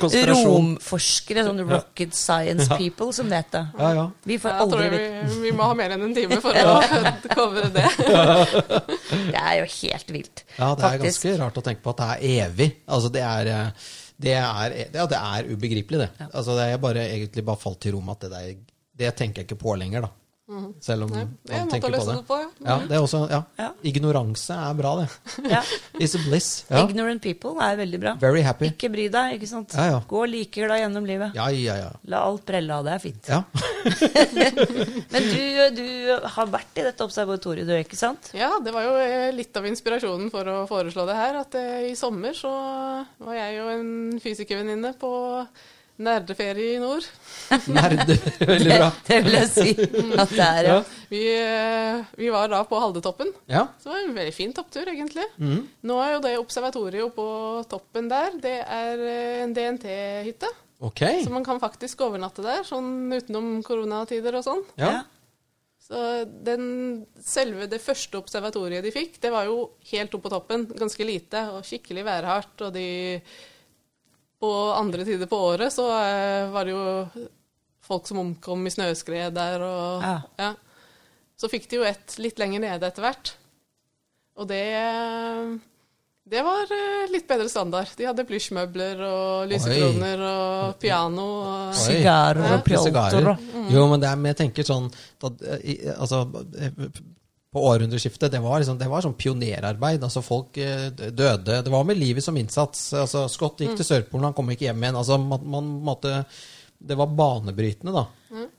[0.00, 0.46] konspirasjon.
[0.48, 3.62] romforskere, sånn rocket science people, som vet det.
[3.78, 4.04] Ja, ja.
[4.30, 5.20] Vi får aldri vi, vite.
[5.46, 6.58] vi må ha mer enn en time for å
[7.36, 7.88] covre det.
[9.30, 10.36] Det er jo helt vilt.
[10.56, 11.18] ja, det er Faktisk.
[11.26, 12.18] ganske rart å tenke på at det er
[12.48, 12.70] evig.
[12.90, 13.44] Altså, det er...
[13.56, 13.70] eh,
[14.20, 16.10] Det er, ja, det er ubegripelig, det.
[16.36, 18.50] Altså, det er bare, egentlig bare falt til ro med at det der
[19.00, 20.10] Det tenker jeg ikke på lenger, da.
[20.82, 22.14] Selv om er man tenker på det.
[22.16, 22.48] det på, ja.
[22.66, 23.40] Ja, det er også, ja.
[23.60, 23.68] Ja.
[23.86, 25.06] Ignoranse er bra, det.
[26.02, 26.50] It's a bliss.
[26.70, 26.82] Ja.
[26.84, 28.14] Ignorant people er veldig bra.
[28.20, 28.72] Very happy.
[28.72, 29.76] Ikke bry deg, ikke sant.
[29.78, 30.00] Ja, ja.
[30.10, 31.36] Gå like glad gjennom livet.
[31.38, 31.90] Ja, ja, ja.
[32.10, 33.30] La alt prelle av, det er fint.
[33.30, 33.44] ja.
[35.12, 35.44] Men du,
[35.78, 35.86] du
[36.34, 38.32] har vært i dette observatoriet, du, ikke sant?
[38.36, 41.42] Ja, det var jo eh, litt av inspirasjonen for å foreslå det her.
[41.44, 42.52] At eh, i sommer så
[43.22, 45.12] var jeg og en fysikervenninne på
[46.00, 47.04] nerdeferie i nord.
[47.76, 48.88] Nerde, Veldig bra.
[48.90, 50.78] Det, det vil jeg si at det er, ja.
[51.10, 53.32] Vi, eh, vi var da på Haldetoppen.
[53.50, 53.66] Ja.
[53.80, 55.26] Så det var en veldig fin topptur, egentlig.
[55.42, 55.62] Mm.
[55.90, 57.28] Nå er jo det observatoriet på
[57.70, 60.50] toppen der, det er eh, en DNT-hytte.
[60.80, 61.04] Ok.
[61.24, 64.62] Så man kan faktisk overnatte der, sånn utenom koronatider og sånn.
[64.80, 65.02] Ja.
[65.90, 66.64] Så den,
[67.18, 70.66] selve det første observatoriet de fikk, det var jo helt oppe på toppen.
[70.78, 72.54] Ganske lite og skikkelig værhardt.
[72.62, 72.86] Og de
[74.40, 76.84] På andre tider på året så eh, var det jo
[77.84, 80.14] folk som omkom i snøskred der og Ja.
[80.40, 80.52] ja.
[81.40, 83.34] Så fikk de jo et litt lenger nede etter hvert.
[84.40, 84.64] Og det
[86.30, 87.90] det var eh, litt bedre standard.
[87.98, 91.24] De hadde plysjmøbler og lysekroner og piano.
[91.40, 92.58] Og, Sigarer og ja.
[92.68, 93.30] pjolter
[93.72, 94.86] Jo, men det er, men jeg tenker sånn
[95.26, 96.20] at, eh, i- Altså,
[96.60, 96.70] eh,
[97.52, 100.04] på århundreskiftet, det var, liksom, det var sånn pionerarbeid.
[100.06, 101.62] Altså, folk eh, døde.
[101.66, 102.92] Det var med livet som innsats.
[102.94, 104.98] Altså, Scott gikk til Sørpolen, han kom ikke hjem igjen.
[105.00, 106.24] Altså, man, man måtte
[106.80, 108.06] Det var banebrytende, da.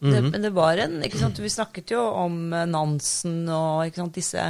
[0.04, 4.04] det, Men det var en ikke sant, Vi snakket jo om eh, Nansen og ikke
[4.04, 4.44] sant, disse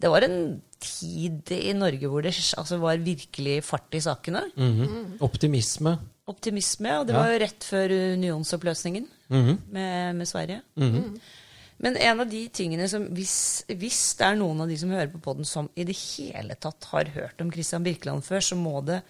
[0.00, 0.40] Det var en
[0.82, 4.42] tid i Norge hvor det altså, var virkelig fart i sakene.
[4.56, 5.18] Mhm.
[5.24, 5.94] Optimisme.
[6.28, 7.20] Optimisme, og det Ja.
[7.22, 9.58] var jo rett før unionsoppløsningen Mhm.
[9.72, 10.62] med, med Sverige.
[10.76, 11.20] Mhm.
[11.84, 15.10] Men en av de tingene som hvis, hvis det er noen av de som hører
[15.12, 18.80] på podden som i det hele tatt har hørt om Christian Birkeland før, så må
[18.86, 19.02] det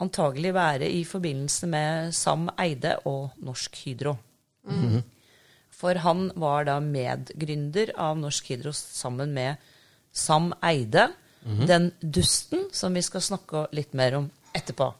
[0.00, 4.14] antagelig være i forbindelse med Sam Eide og Norsk Hydro.
[5.82, 9.58] For han var da medgründer av Norsk Hydro sammen med
[10.12, 11.08] Sam Eide,
[11.66, 14.92] den dusten som vi skal snakke litt mer om etterpå.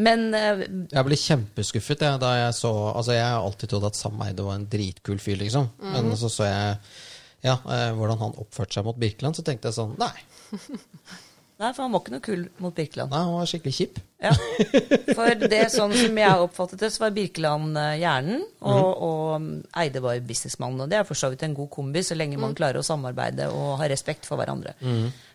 [0.00, 3.98] Men uh, Jeg ble kjempeskuffet jeg, da jeg så Altså, jeg har alltid trodd at
[3.98, 5.68] Sam Eide var en dritkul fyr, liksom.
[5.84, 6.78] Men så så jeg
[7.42, 10.12] ja, eh, hvordan han oppførte seg mot Birkeland, så tenkte jeg sånn Nei,
[11.62, 13.12] Nei, for han var ikke noe kul mot Birkeland.
[13.12, 13.98] nei han var skikkelig kjip.
[14.22, 14.32] Ja.
[15.14, 20.02] For det sånn som jeg oppfattet det, så var Birkeland eh, hjernen, og, og Eide
[20.02, 20.82] var businessmannen.
[20.82, 23.46] Og det er for så vidt en god kombi, så lenge man klarer å samarbeide
[23.54, 24.74] og ha respekt for hverandre.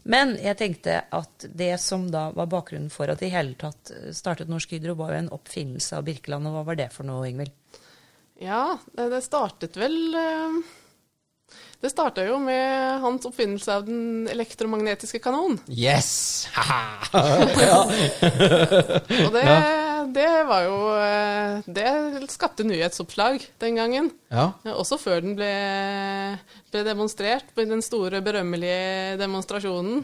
[0.07, 3.93] Men jeg tenkte at det som da var bakgrunnen for at de i hele tatt
[4.15, 6.47] startet Norsk Hydro, var jo en oppfinnelse av Birkeland.
[6.47, 7.55] Og hva var det for noe, Ingvild?
[8.43, 10.59] Ja, det, det startet vel eh,
[11.77, 15.59] Det starta jo med hans oppfinnelse av den elektromagnetiske kanon.
[15.69, 16.47] Yes!
[16.55, 17.83] Haha!
[19.27, 19.43] Og det,
[20.15, 21.91] det var jo eh, Det
[22.33, 24.09] skapte nyhetsoppslag den gangen.
[24.33, 24.49] ja.
[24.73, 25.51] Også før den ble,
[26.73, 30.01] ble demonstrert den store, berømmelige demonstrasjonen.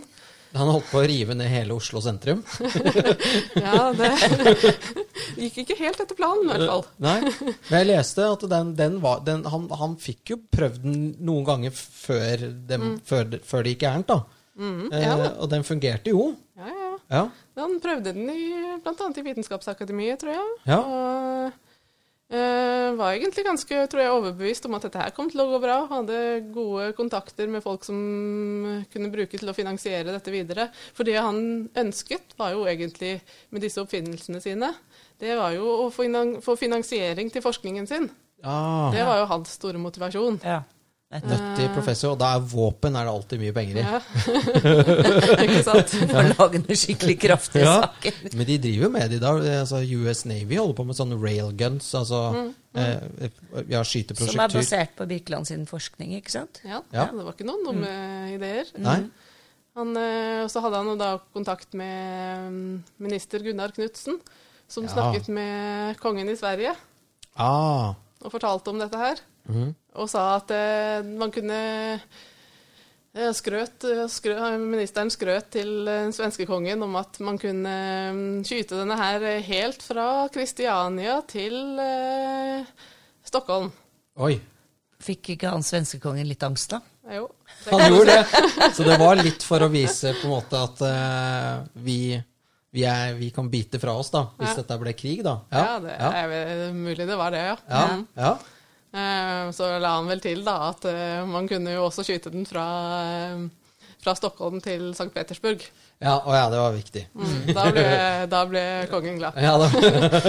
[0.54, 2.44] Han holdt på å rive ned hele Oslo sentrum.
[3.63, 4.12] Ja, det
[5.44, 6.84] gikk ikke helt etter planen, i hvert fall.
[7.04, 7.16] Nei,
[7.70, 11.46] men jeg leste at den, den var den, han, han fikk jo prøvd den noen
[11.48, 14.20] ganger før, dem, før, det- før det gikk gærent, da.
[14.54, 16.28] Mm, eh, ja eh, og den fungerte jo.
[16.60, 16.89] Ja, ja.
[17.13, 17.24] Ja.
[17.60, 18.44] Han prøvde den i,
[18.78, 20.52] annet i Vitenskapsakademiet, tror jeg.
[20.70, 20.80] Ja.
[20.80, 21.73] Og
[22.34, 25.60] eh, var egentlig ganske tror jeg, overbevist om at dette her kom til å gå
[25.63, 25.78] bra.
[25.91, 26.17] Hadde
[26.54, 28.00] gode kontakter med folk som
[28.93, 30.69] kunne bruke til å finansiere dette videre.
[30.98, 33.15] For det han ønsket, var jo egentlig
[33.54, 34.74] med disse oppfinnelsene sine,
[35.22, 36.10] det var jo å få
[36.43, 38.10] få finansiering til forskningen sin.
[38.43, 40.41] Ah, Det var jo hans store motivasjon.
[40.43, 40.63] Ja.
[41.21, 42.13] Nøttig professor.
[42.15, 43.84] Og da er våpen er det alltid mye penger i.
[43.86, 43.99] Ja.
[45.45, 45.93] ikke sant?
[46.10, 47.76] For å lage noen skikkelig kraftige Ja.
[47.86, 48.17] saker.
[48.34, 49.41] Men de driver jo med det i dag.
[49.62, 51.89] Altså, US Navy holder på med sånne railguns.
[51.99, 52.21] Altså
[52.76, 53.28] eh,
[53.69, 56.62] ja, skyte Som er basert på Birkeland sin forskning, ikke sant?
[56.65, 57.06] Ja, Ja.
[57.12, 57.93] det var ikke noen dumme
[58.34, 58.71] ideer.
[58.82, 59.04] Nei?
[59.78, 64.19] Han, eh, og så hadde han da kontakt med mm, minister Gunnar Knudsen,
[64.69, 64.93] som Ja.
[64.93, 66.76] snakket med kongen i Sverige
[67.36, 67.95] Ah.
[68.21, 69.17] og fortalte om dette her.
[69.49, 69.73] Mhm.
[69.99, 71.58] Og sa at eh, man kunne
[73.13, 77.73] Skrøt, skrøt, Ministeren skrøt til den svenske kongen om at man kunne
[78.10, 82.65] mm, skyte denne her helt fra Kristiania til eh,
[83.21, 83.69] Stockholm.
[84.17, 84.39] Oi.
[85.03, 86.79] Fikk ikke han svenskekongen litt angst, da?
[87.13, 87.27] Jo.
[87.69, 88.41] Han gjorde det.
[88.79, 91.99] Så det var litt for å vise på en måte at eh, vi,
[92.73, 94.63] vi, er, vi kan bite fra oss, da, hvis Ja.
[94.63, 95.38] dette ble krig, da.
[95.53, 96.12] Ja, det ja.
[96.23, 97.56] er mulig det var det, ja.
[97.69, 97.86] ja.
[97.93, 98.08] Mm.
[98.17, 98.34] ja.
[98.93, 102.45] Eh, Så la han vel til da at eh, man kunne jo også skyte den
[102.45, 102.65] fra,
[103.34, 103.47] eh,
[104.04, 105.10] fra Stockholm til St.
[105.16, 105.63] Petersburg.
[106.04, 106.18] ja.
[106.24, 107.04] Å ja, det var viktig.
[107.16, 107.54] Mm.
[107.56, 107.84] Da, ble,
[108.32, 109.38] da ble kongen glad.
[109.39, 109.70] Ja, da.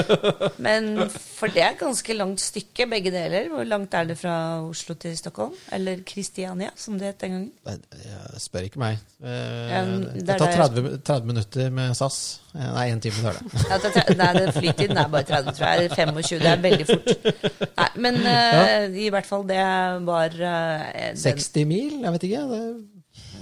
[0.66, 3.50] Men for det er ganske langt stykke, begge deler.
[3.52, 5.54] Hvor langt er det fra Oslo til Stockholm?
[5.74, 7.50] Eller Kristiania, som det het den gangen.
[7.66, 9.02] Nei, jeg Spør ikke meg.
[9.24, 9.76] Eh,
[10.24, 12.20] det tar 30, 30 minutter med SAS.
[12.54, 13.64] Eh, Nei, én time tar det.
[13.68, 15.84] Ja, det, er nei, det flytiden er bare 30, tror jeg.
[15.84, 16.42] Eller 25.
[16.44, 17.70] Det er veldig fort.
[17.80, 19.60] Nei, men eh, i hvert fall, det
[20.06, 21.96] var eh, den, 60 mil?
[22.04, 22.44] Jeg vet ikke.
[22.54, 22.62] Det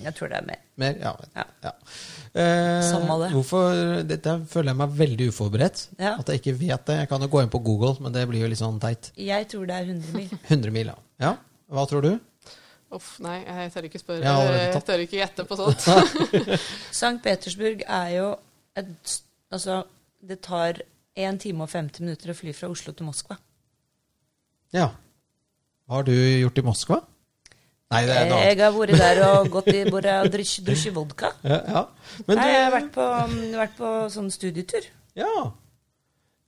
[0.02, 0.60] Jeg tror det er mer.
[0.82, 0.98] mer?
[1.00, 1.12] Ja.
[1.36, 1.44] Ja.
[1.66, 1.72] ja.
[2.32, 3.30] Eh, Samme det.
[3.34, 5.86] Hvorfor Dette føler jeg meg veldig uforberedt.
[5.98, 6.16] Ja.
[6.18, 6.98] At jeg ikke vet det.
[7.02, 9.12] Jeg kan jo gå inn på Google, men det blir jo litt sånn teit.
[9.20, 10.36] Jeg tror det er 100 mil.
[10.48, 10.98] 100 mil, ja.
[11.26, 11.34] ja.
[11.72, 12.12] Hva tror du?
[12.92, 14.22] Uff, nei, jeg tør ikke spørre.
[14.28, 15.86] Jeg Jeg tør ikke gjette på sånt.
[17.00, 17.14] St.
[17.24, 18.32] Petersburg er jo
[18.76, 19.20] et
[19.52, 19.82] Altså,
[20.24, 20.78] det tar
[21.16, 23.36] 1 time og 50 minutter å fly fra Oslo til Moskva.
[24.72, 24.86] Ja.
[25.84, 26.98] Hva har du gjort i Moskva?
[27.92, 28.48] Nei, det er noe annet.
[28.52, 31.32] Jeg har vært der og gått i bordet og drukket vodka.
[31.44, 31.82] Ja, ja.
[32.28, 33.08] Men Nei, jeg har vært på,
[33.58, 34.88] vært på sånn studietur.
[35.18, 35.32] Ja.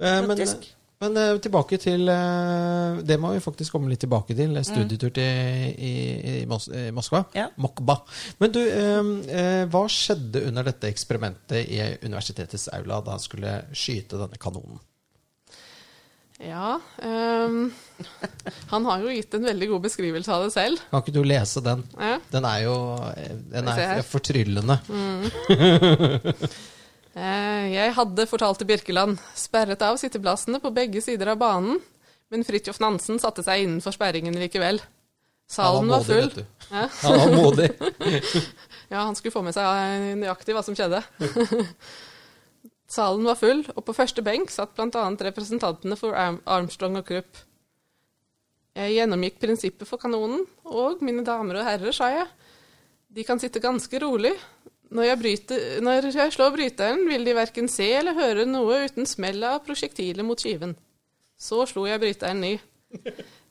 [0.01, 0.41] Eh, men,
[1.05, 4.57] men eh, tilbake til eh, Det må vi faktisk komme litt tilbake til.
[4.57, 5.93] eh, Studietur til, i,
[6.33, 7.25] i, Mos i Moskva.
[7.37, 7.51] Ja.
[7.61, 8.01] Mokba.
[8.41, 11.79] Men du, eh, hva skjedde under dette eksperimentet i
[12.09, 14.81] universitetets aula da han skulle skyte denne kanonen?
[16.45, 16.75] Ja,
[17.45, 17.73] Um,
[18.73, 20.83] han har jo gitt en veldig god beskrivelse av det selv.
[20.91, 21.83] Kan ikke du lese den?
[21.99, 22.19] Ja.
[22.33, 22.77] Den er jo
[23.13, 24.79] eh, den er fortryllende.
[24.89, 25.29] Mm.
[27.75, 31.79] Jeg hadde, fortalte Birkeland, sperret av sitteplassene på begge sider av banen,
[32.33, 34.81] men Fridtjof Nansen satte seg innenfor sperringen likevel.
[35.51, 36.25] Salen var modig, full.
[36.25, 36.45] vet du.
[36.73, 36.89] Ja.
[37.05, 37.71] Han var modig.
[38.93, 41.01] Ja, han skulle få med seg eh, nøyaktig hva som skjedde.
[42.91, 45.05] Salen var full, og på første benk satt bl.a.
[45.29, 47.41] representantene for Armstrong og Krupp.
[48.75, 52.27] Jeg gjennomgikk prinsippet for kanonen, og mine damer og herrer, sa jeg,
[53.15, 54.35] de kan sitte ganske rolig.
[54.95, 59.09] Når jeg, bryter, når jeg slår bryteren, vil de verken se eller høre noe uten
[59.09, 60.75] smellet av prosjektilet mot skiven.
[61.39, 62.53] Så slo jeg bryteren ny.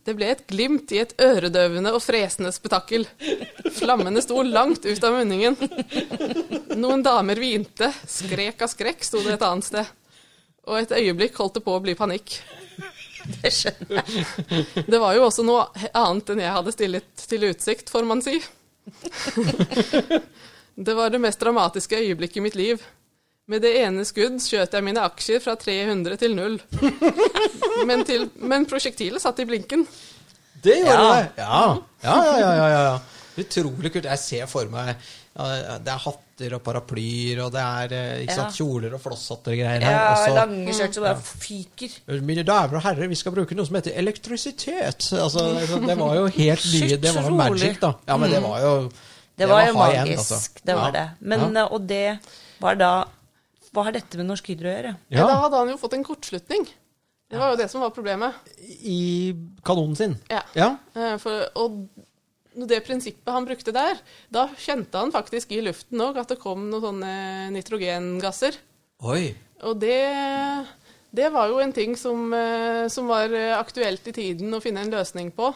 [0.03, 3.05] Det ble et glimt i et øredøvende og fresende spetakkel.
[3.77, 5.55] Flammene sto langt ut av munningen.
[6.75, 9.93] Noen damer hvinte, skrek av skrekk, sto det et annet sted.
[10.67, 12.35] Og et øyeblikk holdt det på å bli panikk.
[13.23, 14.65] Det skjønner jeg.
[14.91, 18.41] Det var jo også noe annet enn jeg hadde stillet til utsikt, får man si.
[20.75, 22.83] Det var det mest dramatiske øyeblikket i mitt liv.
[23.51, 26.53] Med det ene skudd skjøt jeg mine aksjer fra 300 til null.
[27.89, 29.81] Men, til, men prosjektilet satt i blinken.
[30.63, 31.09] Det gjorde Ja.
[31.17, 31.41] det!
[31.41, 31.57] Ja.
[32.05, 32.93] Ja, ja, ja, ja, ja.
[33.41, 34.05] Utrolig kult.
[34.07, 38.53] Jeg ser for meg ja, Det er hatter og paraplyer, og det er eh, sant,
[38.55, 39.95] kjoler og flosshatter og greier her.
[39.97, 41.97] Ja, Også, lange skjørt som bare fyker.
[42.29, 45.09] Mine damer og herrer, vi skal bruke noe som heter elektrisitet.
[45.17, 45.47] Altså,
[45.89, 47.91] det var jo helt nye Det var jo magic, da.
[48.07, 48.73] Ja, men det var jo
[49.41, 50.63] Det var jo high end, magisk, altså.
[50.69, 50.95] det var Ja.
[51.01, 51.05] det.
[51.33, 51.65] Men, ja.
[51.65, 52.05] eh, Og det
[52.63, 52.93] var da
[53.73, 54.95] Hva har dette med Norsk Hydro å gjøre?
[55.09, 55.19] Ja.
[55.23, 56.67] ja, Da hadde han jo fått en kortslutning.
[57.33, 58.35] Det var jo det som var problemet.
[58.85, 59.33] I
[59.65, 60.13] kanonen sin.
[60.29, 60.43] Ja.
[60.53, 60.67] Ja.
[60.93, 61.79] Eh, For, og
[62.69, 63.97] det prinsippet han brukte der,
[64.29, 67.13] da kjente han faktisk i luften òg at det kom noen sånne
[67.55, 68.59] nitrogengasser.
[69.09, 69.31] Oi.
[69.65, 69.97] Og det,
[71.17, 74.93] det var jo en ting som, eh, som var aktuelt i tiden å finne en
[74.93, 75.49] løsning på.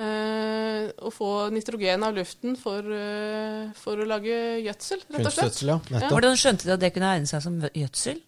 [0.00, 5.58] Eh, å få nitrogen av luften for, eh, for å lage gjødsel, rett og slett.
[5.68, 5.78] Ja.
[6.08, 8.22] Hvordan skjønte de at det kunne egne seg som gjødsel?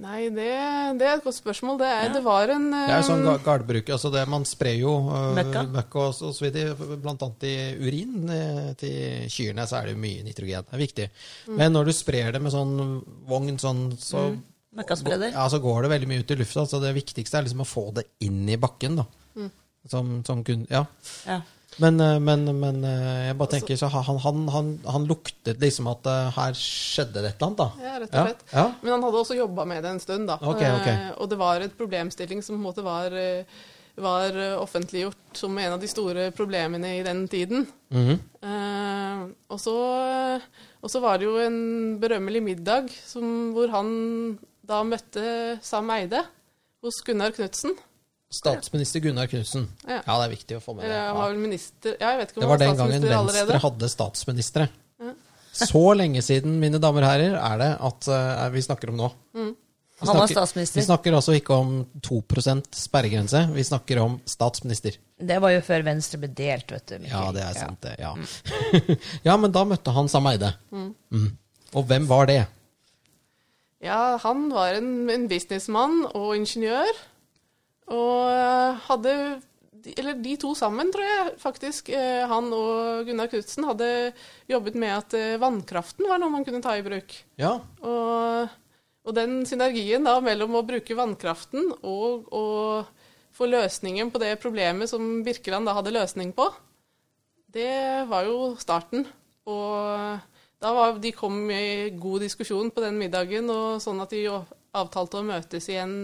[0.00, 0.46] Nei, det,
[1.00, 1.76] det er et godt spørsmål.
[1.80, 3.88] Det, er, det var en Det er sånn eh, gardbruk.
[3.90, 4.92] Altså det, man sprer jo
[5.36, 5.64] Møkka.
[5.74, 6.76] møkk og, så- og så videre.
[7.02, 8.30] Blant annet i urin
[8.80, 10.64] til kyrne så er det mye nitrogen.
[10.70, 11.08] Det er viktig.
[11.50, 11.56] Mm.
[11.58, 12.76] Men når du sprer det med sånn
[13.28, 14.28] vogn, sånn, så,
[14.76, 15.32] Møkkaspreder?
[15.34, 16.66] ja, så går det veldig mye ut i lufta.
[16.68, 19.00] Så det viktigste er liksom å få det inn i bakken.
[19.00, 19.06] da.
[19.36, 19.50] Mm.
[19.90, 20.84] Som, som kun, ja.
[21.26, 21.40] Ja.
[21.80, 25.88] Men, eh, men, men eh, jeg bare tenker så han, han, han, han luktet liksom
[25.92, 27.68] at eh, her skjedde det et eller annet, da.
[27.86, 28.46] Ja, rett og slett.
[28.52, 30.38] Ja, Men han hadde også jobba med det en stund, da.
[30.42, 30.88] Okay, ok.
[30.92, 33.16] Eh, og det var et problemstilling som på en måte var,
[34.00, 37.66] var offentliggjort som en av de store problemene i den tiden.
[37.94, 38.18] Mm -hmm.
[38.40, 39.76] Eh, og, så,
[40.80, 44.38] og så var det jo en berømmelig middag som, hvor han
[44.70, 45.22] da møtte
[45.66, 46.24] Sam Eide
[46.84, 47.74] hos Gunnar Knutsen.
[48.30, 49.66] Statsminister Gunnar Knudsen.
[49.82, 49.98] Ja.
[50.06, 50.94] Ja, det er viktig å få med det.
[50.94, 51.08] Ja.
[51.10, 53.58] Ja, jeg vet ikke om Det var den gangen Venstre allerede.
[53.64, 54.68] hadde statsministre.
[55.60, 59.08] Så lenge siden, mine damer og herrer, er det at uh, vi snakker om nå.
[59.34, 59.42] Vi
[60.06, 60.78] Han var snakker- statsminister.
[60.78, 61.72] Vi snakker altså ikke om
[62.06, 64.94] 2% sperregrense, vi snakker om statsminister.
[65.18, 66.94] Det var jo før Venstre ble delt, vet du.
[67.02, 67.12] Mikkel.
[67.18, 67.96] Ja, det er sant, det.
[67.98, 68.14] Ja.
[69.28, 70.54] ja, men da møtte han Sam Eide.
[70.70, 71.28] Mm.
[71.74, 72.40] Og hvem var det?
[73.80, 76.90] Ja, han var en, en businessmann og ingeniør.
[77.90, 79.14] Og eh, hadde
[79.96, 81.88] Eller de to sammen, tror jeg faktisk.
[81.96, 83.88] eh, Han og Gunnar Knutsen hadde
[84.50, 87.14] jobbet med at eh, vannkraften var noe man kunne ta i bruk.
[87.40, 88.52] Ja, Og,
[89.08, 92.44] og den synergien da mellom å bruke vannkraften og å
[93.32, 96.50] få løsningen på det problemet som Birkeland da hadde løsning på,
[97.50, 99.06] det var jo starten.
[99.48, 100.20] Og
[100.60, 104.40] da var, de kom i god diskusjon på den middagen, og sånn at de jo
[104.76, 105.94] avtalte å møtes igjen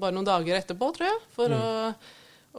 [0.00, 1.20] bare noen dager etterpå, tror jeg.
[1.36, 1.62] For å,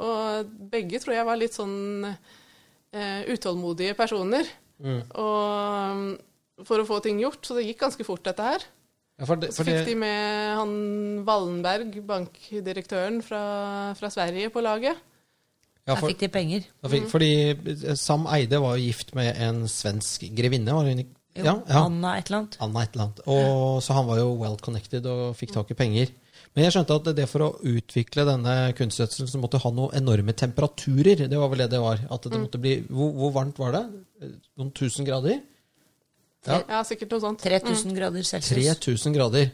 [0.01, 4.47] og begge tror jeg var litt sånn uh, utålmodige personer.
[4.81, 8.65] Og for å få ting gjort, så det gikk ganske fort, dette her.
[9.19, 10.73] ja for det, Så fikk det, de med han
[11.27, 13.45] Wallenberg, bankdirektøren fra,
[13.97, 14.97] fra Sverige, på laget.
[15.85, 16.67] ja, for, da fikk de penger.
[16.87, 17.09] Fikk, mm.
[17.11, 20.73] fordi eh, Sam Eide var jo gift med en svensk grevinne.
[20.77, 21.17] Var hun ikke?
[21.37, 21.83] Jo, Ja, ja.
[21.85, 22.57] Anna et eller annet.
[22.59, 23.21] Anna et eller annet.
[23.27, 26.09] Og, så han var jo well connected og fikk tak i penger.
[26.55, 30.33] Men jeg skjønte at det for å utvikle denne kunstgjødselen så måtte ha noen enorme
[30.35, 31.21] temperaturer.
[31.31, 32.01] Det var vel det det var.
[32.11, 33.85] At det måtte bli, hvor, hvor varmt var det?
[34.59, 35.39] Noen tusen grader?
[36.41, 36.57] Ja.
[36.67, 37.39] Ja, sikkert noe sånt.
[37.45, 38.79] 3000 grader celsius.
[38.81, 39.51] 3000 grader.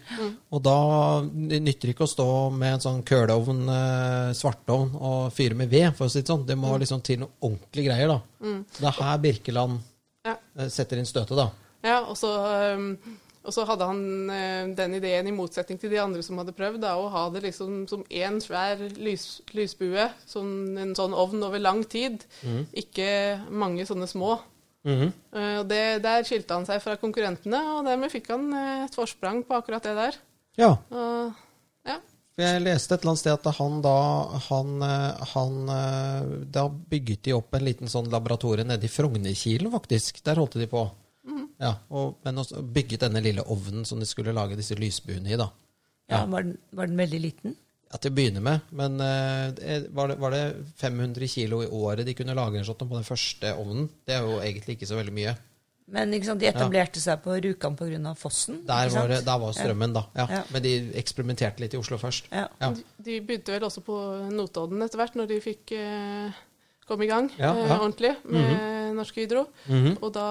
[0.56, 0.76] Og da
[1.22, 5.92] nytter det ikke å stå med en sånn køleovn, eh, svartovn, og fyre med ved,
[6.00, 6.46] for å si det sånn.
[6.48, 8.20] Det må liksom til noen ordentlige greier, da.
[8.72, 9.80] Så det er her Birkeland
[10.26, 10.38] Ja.
[10.58, 11.50] eh, setter inn støtet, da.
[11.86, 12.32] Ja, og så,
[12.78, 12.92] um,
[13.48, 16.82] og så hadde han eh, den ideen, i motsetning til de andre som hadde prøvd,
[16.84, 21.64] da, å ha det liksom som én svær lys, lysbue, som en sånn ovn over
[21.64, 22.26] lang tid.
[22.76, 24.36] Ikke mange sånne små.
[24.88, 29.42] Og det, Der skilte han seg fra konkurrentene, og dermed fikk han eh, et forsprang
[29.48, 30.22] på akkurat det der.
[30.60, 30.74] Ja.
[30.92, 31.42] Og,
[31.88, 31.98] ja.
[32.38, 33.98] Jeg leste et eller annet sted at han da
[34.46, 34.84] han,
[35.32, 35.56] han
[36.54, 40.20] Da bygget de opp en liten sånn laboratorie nede i Frognerkilen, faktisk.
[40.28, 40.84] Der holdt de på.
[41.62, 45.40] Ja, og, Men også bygget denne lille ovnen som de skulle lage disse lysbuene i,
[45.40, 45.50] da.
[46.08, 47.56] Ja, var, den, var den veldig liten?
[47.88, 48.68] Ja, til å begynne med.
[48.76, 50.44] Men uh, var, det, var det
[50.80, 53.88] 500 kilo i året de kunne lage en sånn på den første ovnen?
[54.08, 55.36] Det er jo egentlig ikke så veldig mye.
[55.88, 58.12] Men sant, de etablerte seg på Rjukan pga.
[58.20, 58.60] fossen.
[58.68, 60.04] Der ikke var, det, der var strømmen, da.
[60.20, 60.26] Ja.
[60.36, 60.42] Ja.
[60.52, 62.28] Men de eksperimenterte litt i Oslo først.
[62.28, 62.50] Ja.
[62.60, 62.74] Ja.
[62.76, 63.96] De, de begynte vel også på
[64.36, 66.42] Notodden etter hvert, når de fikk eh,
[66.88, 67.78] komme i gang Ja, eh, ja.
[67.80, 69.46] ordentlig med Norsk Hydro.
[69.72, 69.96] Mhm.
[70.02, 70.28] Og da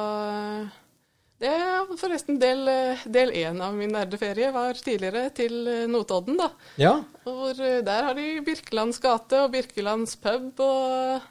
[1.36, 2.64] Det er forresten del
[3.12, 6.50] del én av min nerdeferie var tidligere til eh, Notodden, da.
[6.80, 6.94] ja.
[7.26, 11.26] Hvor, eh, der har de Birkelands gate og Birkelands pub og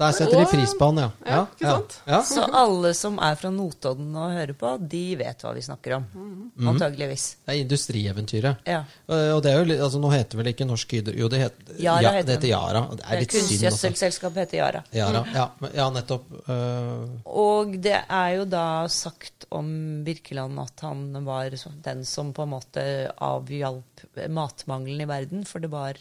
[0.00, 1.08] Der setter de pris på han, ja.
[1.28, 1.96] Ja, ikke sant?
[2.08, 2.20] Ja.
[2.24, 6.06] Så alle som er fra Notodden og hører på, de vet hva vi snakker om.
[6.14, 6.68] Mm.
[6.72, 7.26] Antageligvis.
[7.44, 8.62] Det er industrieventyret.
[8.66, 8.78] Ja.
[9.10, 11.40] Eh, Og det er jo litt, altså Nå heter vel ikke Norsk Hydro Jo, det
[11.42, 12.48] heter Yara ja, heter det heter.
[12.54, 12.82] Yara.
[12.90, 13.48] og Det er litt synd.
[13.50, 14.82] Kunstgjødselselskapet heter Yara.
[14.96, 15.24] Yara.
[15.34, 16.24] Ja, men- ja, nettopp.
[16.48, 19.70] eh, Og det er jo da sagt om
[20.04, 21.50] Birkeland at han var
[21.84, 22.84] den som på en måte
[23.20, 25.94] avhjalp matmangelen i verden, for det var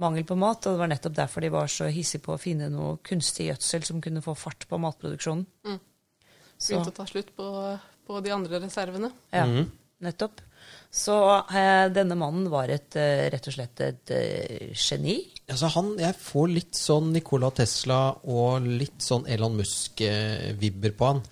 [0.00, 2.70] mangel på mat, og det var nettopp derfor de var så hissige på å finne
[2.72, 5.46] noe kunstig gjødsel som kunne få fart på matproduksjonen.
[5.68, 5.80] Mm.
[6.60, 7.48] begynte å ta slutt på,
[8.06, 9.12] på de andre reservene.
[9.34, 9.66] ja, mm.
[10.06, 10.40] nettopp.
[10.90, 11.14] Så
[11.54, 15.20] eh, denne mannen var et, eh, rett og slett et uh, geni.
[15.48, 21.22] altså han, Jeg får litt sånn Nicola Tesla og litt sånn Elon Musk-vibber på han.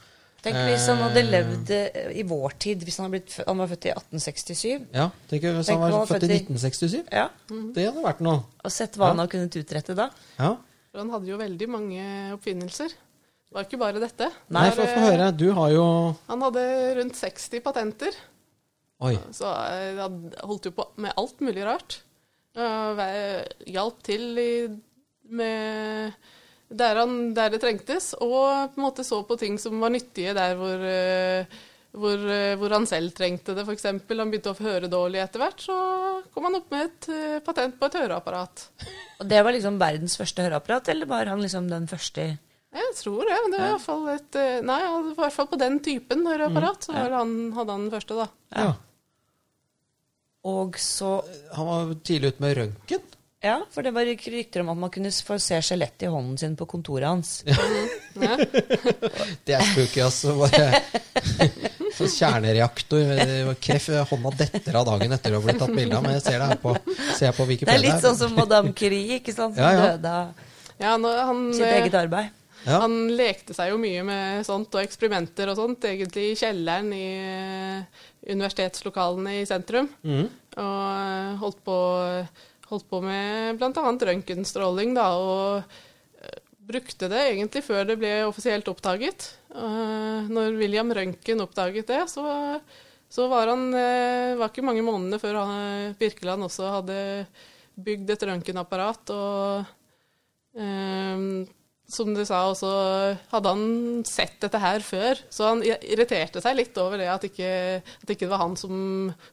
[0.48, 1.30] Tenk hvis han hadde Eh.
[1.32, 4.86] levd eh, i vår tid, hvis han, hadde blitt, han var født i 1867.
[4.94, 7.04] Ja, tenk Hvis Tenk han var var født i født i- 1967.
[7.12, 7.28] Ja,
[7.74, 8.44] Det hadde vært noe.
[8.64, 10.08] Og sett hva han hadde kunnet utrette da.
[10.38, 10.56] Ja.
[10.92, 12.02] For han hadde jo veldig mange
[12.34, 12.88] oppfinnelser.
[12.88, 14.30] Det var ikke bare dette.
[14.50, 15.30] Nei, for å få høre.
[15.36, 16.64] Du har jo Han hadde
[16.98, 18.12] rundt 60 patenter.
[19.00, 19.14] Oi.
[19.32, 22.00] Så eh, han holdt jo på med alt mulig rart.
[23.68, 24.50] Hjalp til i,
[25.30, 26.12] med
[26.68, 30.34] der, han, der det trengtes, og på en måte så på ting som var nyttige
[30.36, 31.60] der hvor, eh,
[31.96, 33.64] hvor, eh, hvor han selv trengte det.
[33.64, 33.86] F.eks.
[33.88, 35.76] han begynte å høre dårlig etter hvert, så
[36.34, 38.66] kom han opp med et eh, patent på et høreapparat.
[39.18, 42.28] Og det var liksom verdens første høreapparat, eller var han liksom den første
[42.78, 43.38] Jeg tror det.
[43.44, 46.84] men det var i hvert fall et Nei, i hvert fall på den typen høreapparat
[46.84, 48.28] så var han, hadde han den første, da.
[48.52, 48.74] Ja.
[50.48, 51.22] Og så
[51.56, 53.14] Han var tidlig ute med røntgen.
[53.38, 56.56] Ja, for det var rykter om at man kunne få se skjelettet i hånden sin
[56.58, 57.36] på kontoret hans.
[57.46, 58.34] Ja.
[59.46, 60.32] Det er spooky, altså.
[60.40, 60.80] Bare
[61.98, 63.12] sånn kjernereaktor.
[63.22, 66.02] eh, Kreft, hånda detter av dagen etter å ha blitt tatt bilde av.
[66.06, 66.74] Men jeg ser det her på,
[67.14, 69.54] ser jeg på Det er litt sånn som Madame Curie, ikke sant?
[69.54, 69.86] Som Ja, ja.
[69.94, 70.44] døde av
[70.82, 70.96] Ja,
[71.30, 72.34] han, sitt eh, eget arbeid.
[72.66, 72.80] Ja.
[72.82, 77.04] han lekte seg jo mye med sånt og eksperimenter og sånt, egentlig i kjelleren i
[77.22, 79.86] eh, universitetslokalene i sentrum.
[80.02, 80.26] Mm.
[80.58, 81.76] Og holdt på,
[82.68, 83.92] holdt på med bl.a.
[84.10, 86.40] røntgenstråling, da, og eh,
[86.70, 89.30] brukte det egentlig før det ble offisielt oppdaget.
[89.54, 92.24] Eh, når William Røntgen oppdaget det, så,
[93.08, 96.98] så var han eh, var ikke mange månedene før han, Birkeland også hadde
[97.78, 99.14] bygd et røntgenapparat.
[99.14, 99.76] og
[101.88, 102.70] som du sa, også
[103.30, 107.52] hadde han sett dette her før, så han irriterte seg litt over det at ikke,
[107.80, 108.74] at ikke det var han som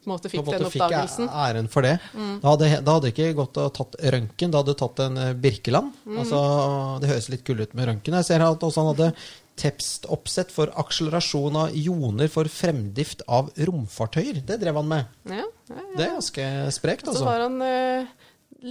[0.07, 1.27] måte fikk en måte den oppdagelsen.
[1.27, 1.97] Fikk æren for det.
[2.15, 5.33] Da hadde, da hadde ikke gått og tatt røntgen, da hadde du tatt en eh,
[5.35, 5.97] Birkeland.
[6.07, 6.21] Mm.
[6.23, 6.39] Altså,
[7.03, 8.15] det høres litt kull ut med røntgen.
[8.21, 9.11] Jeg ser at også han hadde
[9.59, 14.39] tekstoppsett for akselerasjon av ioner for fremdrift av romfartøyer.
[14.47, 15.13] Det drev han med.
[15.27, 15.85] Ja, ja, ja.
[15.91, 17.27] Det er ganske sprekt, Så altså.
[17.27, 18.15] var han eh,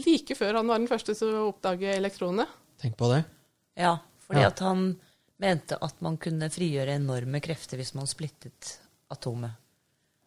[0.01, 2.49] like før han var den første til å oppdage elektronene.
[2.81, 3.25] Tenk på det.
[3.77, 3.97] Ja,
[4.27, 4.47] fordi Ja.
[4.53, 4.97] at han
[5.41, 8.77] mente at man kunne frigjøre enorme krefter hvis man splittet
[9.11, 9.51] atomet.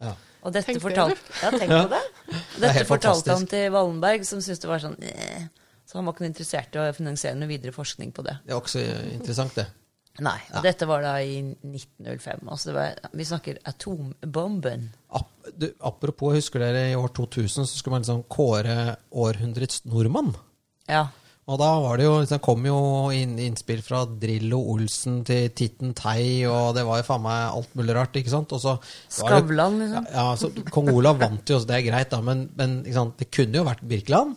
[0.00, 0.12] Ja.
[0.46, 2.02] Og dette Tenk fortalte, ja, tenk på det.
[2.28, 5.48] Og dette det fortalte han til Wallenberg, som syntes det var sånn eh.
[5.88, 8.34] Så han var ikke noe interessert i å finansiere noe videre forskning på det.
[8.44, 8.82] Det er også
[9.14, 9.66] interessant, det.
[10.20, 10.60] Nei, Ja.
[10.60, 12.42] Dette var da i 1905.
[12.50, 14.88] Altså det var, vi snakker atombomben.
[15.14, 20.34] Ap du, apropos, husker dere i år 2000 så skulle man liksom kåre århundrets nordmann?
[20.88, 21.06] Ja.
[21.48, 22.78] Og da var det jo, det kom jo
[23.16, 27.78] inn, innspill fra Drillo Olsen til Titten Tei, og det var jo faen meg alt
[27.78, 28.52] mulig rart, ikke sant?
[28.52, 28.74] Og så
[29.16, 30.10] Skavlan, liksom.
[30.12, 33.62] Ja, så Kong Olav vant jo, så det er greit, da, men, men det kunne
[33.62, 34.36] jo vært Birkeland,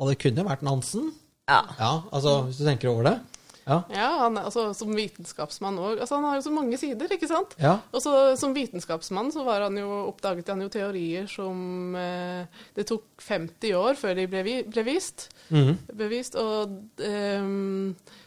[0.00, 1.12] og det kunne jo vært Nansen.
[1.50, 1.62] Ja.
[1.78, 3.16] Ja, altså, hvis du tenker over det.
[3.66, 3.82] Ja.
[3.92, 6.00] Ja, han, altså, Som vitenskapsmann òg.
[6.00, 7.56] Altså, han har jo så mange sider, ikke sant?
[7.60, 7.78] Ja.
[7.92, 12.86] Og så Som vitenskapsmann så var han jo, oppdaget han jo teorier som eh, Det
[12.90, 15.28] tok 50 år før de ble, vi, ble vist.
[15.50, 15.76] Mhm.
[15.98, 16.38] bevist.
[16.40, 16.72] Og,
[17.04, 17.44] eh,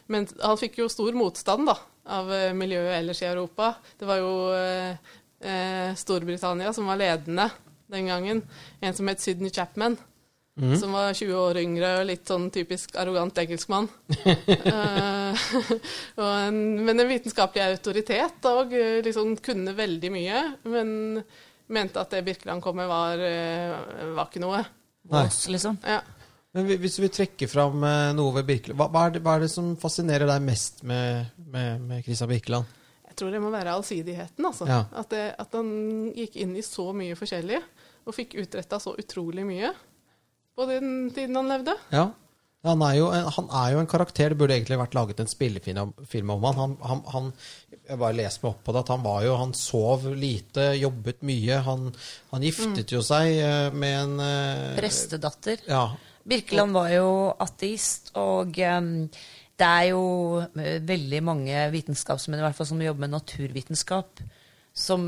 [0.06, 3.74] men han fikk jo stor motstand da, av eh, miljøet ellers i Europa.
[3.98, 7.48] Det var jo eh, eh, Storbritannia som var ledende
[7.92, 8.42] den gangen.
[8.80, 9.96] En som het Sydney Chapman.
[10.54, 13.88] Som var 20 år yngre og litt sånn typisk arrogant engelskmann.
[14.14, 15.46] uh,
[16.20, 20.42] og en, men en vitenskapelig autoritet og eh, liksom kunne veldig mye.
[20.70, 20.92] Men
[21.74, 23.74] mente at det Birkeland kom med, var, eh,
[24.14, 24.60] var ikke noe.
[25.10, 25.80] Vås, liksom.
[25.82, 26.04] Ja.
[26.54, 27.82] Men hvis vi trekker fram
[28.14, 31.32] noe ved Birkeland, hva, hva, er det, hva er det som fascinerer deg mest med,
[31.50, 32.76] med, med Christian Birkeland?
[33.08, 34.46] Jeg tror det må være allsidigheten.
[34.46, 34.70] Altså.
[34.70, 34.84] Ja.
[35.02, 35.74] At, det, at han
[36.14, 37.58] gikk inn i så mye forskjellig,
[38.06, 39.72] og fikk utretta så utrolig mye
[40.54, 41.74] på den tiden han levde.
[41.94, 42.10] Ja.
[42.64, 44.32] Han er, jo en, han er jo en karakter.
[44.32, 46.56] Det burde egentlig vært laget en spillefilm om han.
[46.56, 47.26] Han, han, han
[47.76, 48.82] Jeg bare leser meg opp på det.
[48.86, 51.58] at Han var jo, han sov lite, jobbet mye.
[51.66, 51.90] Han,
[52.32, 55.60] han giftet jo seg eh, med en eh, Prestedatter.
[55.68, 55.90] Ja.
[56.24, 57.10] Birkeland var jo
[57.44, 58.88] ateist, og um,
[59.60, 60.06] det er jo
[60.40, 64.24] eh, veldig mange vitenskapsmenn i hvert fall som jobber med naturvitenskap,
[64.72, 65.04] som,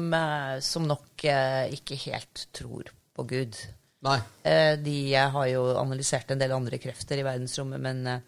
[0.61, 3.57] som nok uh, ikke helt tror på Gud.
[4.05, 4.19] Nei.
[4.45, 8.21] Eh, De har jo analysert en del andre krefter i verdensrommet, men eh,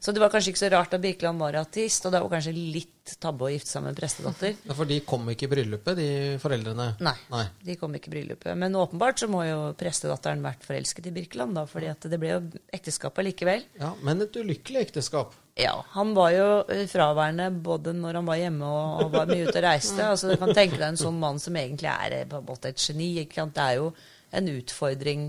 [0.00, 2.52] Så det var kanskje ikke så rart at Birkeland var ateist, og det var kanskje
[2.54, 4.54] litt tabbe å gifte seg med en prestedatter.
[4.68, 6.06] Ja, For de kom ikke i bryllupet, de
[6.42, 6.88] foreldrene?
[7.06, 7.44] Nei, Nei.
[7.64, 8.56] de kom ikke i bryllupet.
[8.60, 12.40] Men åpenbart så må jo prestedatteren vært forelsket i Birkeland, da, fordi det ble jo
[12.76, 13.64] ekteskap likevel.
[13.80, 15.34] Ja, Men et ulykkelig ekteskap.
[15.56, 19.46] Ja, han var jo eh, fraværende både når han var hjemme og, og var mye
[19.48, 20.02] ute og reiste.
[20.04, 22.82] altså Du kan tenke deg en sånn mann som egentlig er på en måte et
[22.82, 23.14] geni.
[23.22, 23.54] Ikke sant?
[23.56, 23.86] Det er jo
[24.32, 25.28] en utfordring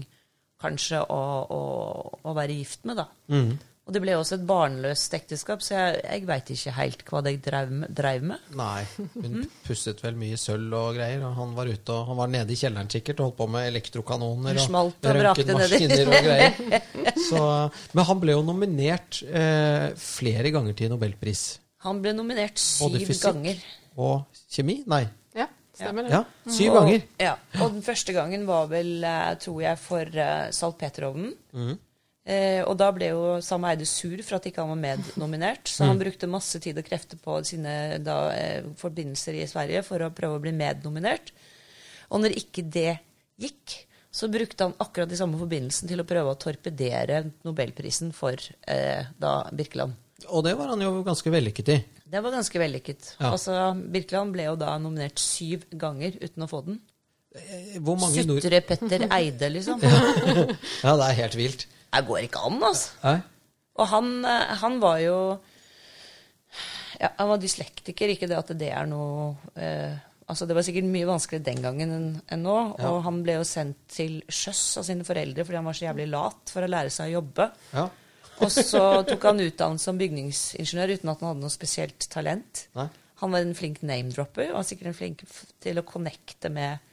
[0.61, 1.21] kanskje å,
[1.53, 1.63] å,
[2.25, 3.09] å være gift med, da.
[3.87, 7.31] Og det ble også et barnløst ekteskap, så jeg, jeg veit ikke helt hva de
[7.39, 7.91] drev med.
[7.95, 8.49] Drev med.
[8.59, 8.81] Nei.
[9.13, 11.21] Hun pusset vel mye sølv og greier.
[11.23, 13.69] Og han var ute og han var nede i kjelleren sikkert og holdt på med
[13.69, 16.83] elektrokanoner og røntgenmaskiner og greier.
[17.29, 17.39] Så,
[17.95, 21.45] men han ble jo nominert eh, flere ganger til Nobelpris.
[21.87, 23.63] Han ble nominert Både syv fysikk ganger.
[23.95, 24.81] og kjemi?
[24.91, 25.05] Nei.
[25.77, 26.13] Ja, stemmer det.
[26.13, 27.03] Ja, syv Og- ganger.
[27.21, 31.35] Ja, og den første gangen var vel, eh, tror jeg, for uh, salpeterovnen.
[31.53, 31.75] Mm.
[32.27, 35.85] Eh, og da ble jo Sam Eide sur for at ikke han var mednominert, så
[35.85, 35.89] mm.
[35.93, 40.11] han brukte masse tid og krefter på sine da, eh, forbindelser i Sverige for å
[40.15, 41.31] prøve å bli mednominert.
[42.11, 42.97] Og når ikke det
[43.39, 43.77] gikk,
[44.11, 48.35] så brukte han akkurat de samme forbindelsen til å prøve å torpedere nobelprisen for
[48.67, 49.95] eh, da Birkeland.
[50.27, 51.79] Og det var han jo ganske vellykket i.
[52.07, 53.09] Det var ganske vellykket.
[53.19, 53.31] Ja.
[53.33, 53.55] Altså,
[53.93, 56.79] Birkeland ble jo da nominert syv ganger uten å få den.
[57.35, 58.23] Eh, Hvor mange.
[58.23, 59.83] Sutre Petter Eide, liksom.
[60.85, 61.67] Ja, det er helt vilt.
[61.67, 62.95] Det går ikke an, altså.
[63.03, 63.17] Nei?
[63.77, 65.17] Og han, eh, han var jo
[66.97, 69.93] ja, Han var dyslektiker, ikke det at det er noe eh,
[70.27, 72.55] Altså, det var sikkert mye vanskeligere den gangen enn enn nå.
[72.75, 72.89] Ja.
[72.89, 76.07] Og han ble jo sendt til sjøs av sine foreldre fordi han var så jævlig
[76.11, 77.45] lat for å lære seg å jobbe.
[77.71, 77.85] Ja.
[78.43, 82.67] Og så tok han utdannelse som bygningsingeniør uten at han hadde noe spesielt talent.
[82.77, 82.89] Nei.
[83.21, 85.23] Han var en flink name-dropper og sikkert en flink
[85.63, 86.83] til å connecte med,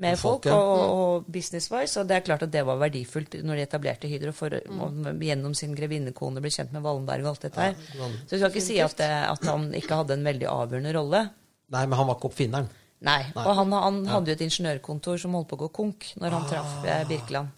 [0.00, 0.56] med folk, folk, ja.
[0.56, 2.00] og, og business-wise.
[2.00, 4.88] Og det er klart at det var verdifullt når de etablerte Hydro, for å
[5.20, 7.76] gjennom sin grevinnekone ble kjent med Wallenberg og alt dette her.
[7.98, 10.96] Ja, Så vi skal ikke si at, det, at han ikke hadde en veldig avgjørende
[10.96, 11.24] rolle.
[11.70, 12.72] Nei, men han var ikke oppfinneren.
[13.04, 13.20] Nei.
[13.36, 13.44] Nei.
[13.44, 16.48] Og han, han hadde jo et ingeniørkontor som holdt på å gå konk når han
[16.48, 17.52] traff eh, Birkeland.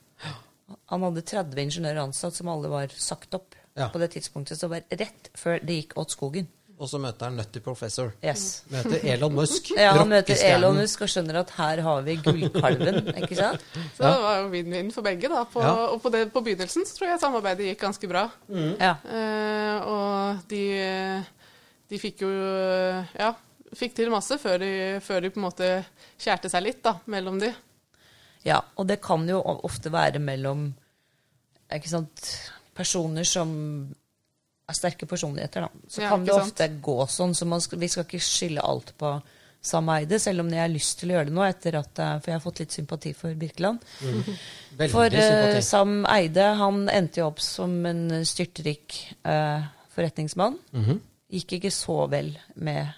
[0.93, 3.89] Han hadde 30 ingeniører ansatt som alle var sagt opp Ja.
[3.89, 4.59] på det tidspunktet.
[4.59, 6.47] Så det var rett før det gikk åt skogen.
[6.83, 8.09] Og så møter han Nutty Professor.
[8.25, 8.64] Yes.
[8.73, 9.68] Møter Elon Musk.
[9.79, 10.35] Ja, han møter.
[10.43, 13.62] Elon Musk og skjønner at her har vi gullkalven, ikke sant?
[13.95, 15.29] Så det var jo vinn-vinn for begge.
[15.31, 15.45] da.
[15.53, 15.73] På, Ja.
[15.93, 18.25] Og på, det, på begynnelsen så tror jeg samarbeidet gikk ganske bra.
[18.51, 18.97] Ja.
[19.07, 20.62] Eh, og de,
[21.93, 22.33] de fikk jo
[23.14, 23.31] Ja,
[23.79, 24.73] fikk til masse før de,
[25.07, 25.70] før de på en måte
[26.20, 27.53] kjærte seg litt da, mellom de.
[28.47, 28.61] Ja.
[28.76, 30.70] Og det kan jo ofte være mellom
[31.72, 32.24] ikke sant,
[32.76, 33.53] personer som
[34.68, 35.86] er sterke personligheter, da.
[35.88, 36.82] Så Ja, kan det ofte sant?
[36.82, 37.34] gå sånn.
[37.34, 39.14] Så man skal, vi skal ikke skylde alt på
[39.62, 42.16] Sam Eide, selv om jeg har lyst til å gjøre det nå, etter at, eh,
[42.18, 43.84] for jeg har fått litt sympati for Birkeland.
[44.03, 44.22] Mm.
[44.90, 45.61] For uh.
[45.62, 48.97] Sam Eide han endte jo opp som en styrtrik
[49.28, 49.62] uh,
[49.95, 50.59] forretningsmann.
[50.72, 51.01] Mhm.
[51.32, 52.26] Gikk ikke så vel
[52.61, 52.90] Med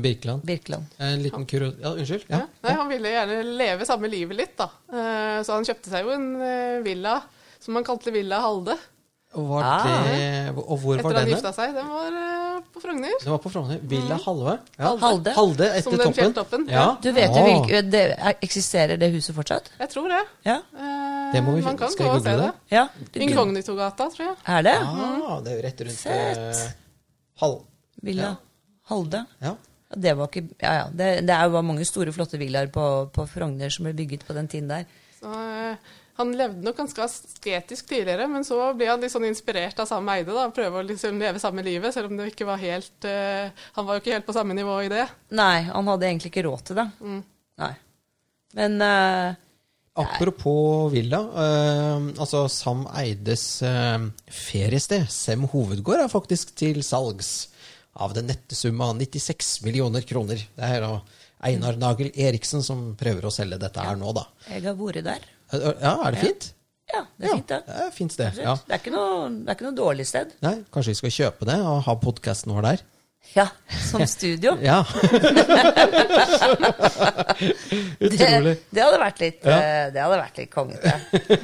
[0.00, 0.42] Birkeland.
[0.48, 0.86] Birkeland.
[0.98, 1.72] En liten kuro...
[1.82, 2.24] Ja, unnskyld?
[2.28, 2.38] Ja.
[2.38, 2.46] Ja.
[2.62, 4.70] Nei, han ville gjerne leve samme livet litt, da.
[4.92, 7.18] Eh, så han kjøpte seg jo en eh, villa
[7.60, 8.78] som han kalte Villa Halde.
[9.32, 9.84] Og, var Ah.
[10.04, 11.70] det, og hvor Etter var han gifta seg.
[11.72, 13.14] Den var eh, på Frogner.
[13.22, 13.78] Den var på Frogner.
[13.88, 14.58] Villa Halve.
[14.76, 14.90] Ja.
[15.00, 15.32] Halde.
[15.38, 16.34] Halde etter Som den toppen.
[16.36, 16.66] toppen.
[16.68, 16.82] Ja.
[17.00, 19.70] Du vet jo Å, hvilke det, er- Eksisterer det huset fortsatt?
[19.80, 20.20] Jeg tror det.
[20.44, 20.58] Ja.
[20.76, 22.50] Eh, Det må vi man kan skal gå og se det.
[22.50, 22.76] det?
[22.76, 22.84] ja.
[23.24, 24.36] Inkognitogata, tror jeg.
[24.44, 24.76] Er det?
[24.84, 26.76] Ah, det er jo rett rundt Sett.
[27.40, 27.60] Hal...
[28.02, 28.34] Villa
[28.90, 29.24] Halde?
[29.40, 29.54] Ja.
[29.92, 30.84] Ja, Det var ikke Ja, ja.
[30.90, 34.48] Det, det var mange store, flotte villaer på, på Frogner som ble bygget på den
[34.48, 34.86] tiden der.
[35.20, 39.78] Så, eh, han levde nok ganske asketisk tidligere, men så ble han litt sånn inspirert
[39.80, 40.34] av Sam Eide.
[40.36, 43.86] da, Prøve å liksom leve samme livet, selv om det ikke var helt eh, Han
[43.88, 45.06] var jo ikke helt på samme nivå i det.
[45.32, 46.88] Nei, han hadde egentlig ikke råd til det.
[47.00, 47.22] Mm.
[47.62, 47.72] Nei.
[48.58, 49.40] Men eh,
[50.02, 51.18] Apropos villa.
[51.20, 57.48] eh, altså Sam Eides eh, feriested, Sem hovedgård, er faktisk til salgs.
[57.94, 60.40] Av den nette sum av 96 millioner kroner.
[60.56, 60.94] Det er da
[61.44, 64.22] Einar Nagel Eriksen som prøver å selge dette her nå, da.
[64.48, 65.24] jeg har vært der.
[65.52, 66.46] Ja, er det fint?
[66.92, 67.58] Ja, det er fint, det.
[67.66, 68.38] Ja, det er fint sted.
[68.40, 68.54] Ja.
[68.66, 70.32] Det, er ikke noe, det er ikke noe dårlig sted.
[70.44, 72.82] Nei, kanskje vi skal kjøpe det og ha podkasten vår der?
[73.34, 73.46] Ja,
[73.90, 74.56] som studio.
[74.64, 74.80] Ja.
[78.02, 78.56] Utrolig.
[78.56, 79.56] Det, det hadde vært litt, Ja.
[79.58, 80.92] eh, det hadde vært litt kongete.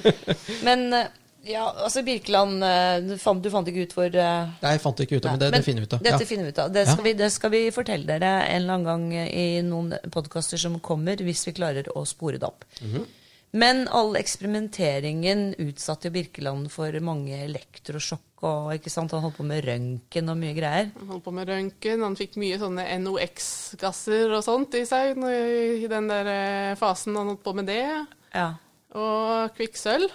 [0.66, 1.09] Men eh,
[1.49, 5.01] ja, altså Birkeland eh, du fant, du fant ikke ut hvor eh, Nei, jeg fant
[5.05, 6.03] ikke ut av, men det, det finner vi ut av.
[6.05, 6.28] Dette Ja.
[6.30, 6.72] finner vi ut av.
[6.74, 7.05] Det skal, Ja.
[7.09, 11.16] vi, det skal vi fortelle dere en eller annen gang i noen podkaster som kommer,
[11.16, 12.64] hvis vi klarer å spore det opp.
[12.82, 13.07] Mhm.
[13.57, 19.46] Men all eksperimenteringen utsatte jo Birkeland for mange elektrosjokk, og ikke sant, han holdt på
[19.49, 20.90] med røntgen og mye greier.
[20.99, 25.88] Han holdt på med røntgen, han fikk mye sånne NOx-gasser og sånt i seg i
[25.90, 27.80] den der eh, fasen han holdt på med det.
[28.34, 28.51] Ja.
[28.92, 30.12] Og kvikksølv.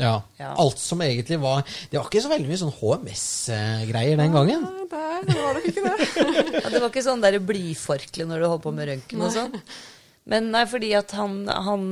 [0.00, 0.14] Ja.
[0.40, 0.50] Ja.
[0.58, 4.64] Alt som egentlig var Det var ikke så veldig mye sånn HMS-greier den gangen.
[4.90, 6.08] Nei, det var det ikke det.
[6.64, 9.54] Ja, det var ikke sånn der blyforkle når du holdt på med røntgen og sånn.
[10.30, 11.86] Men nei, fordi at han, han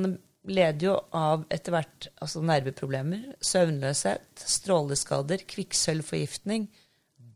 [0.51, 6.67] led jo av etter hvert altså nerveproblemer, søvnløshet, stråleskader, kvikksølvforgiftning,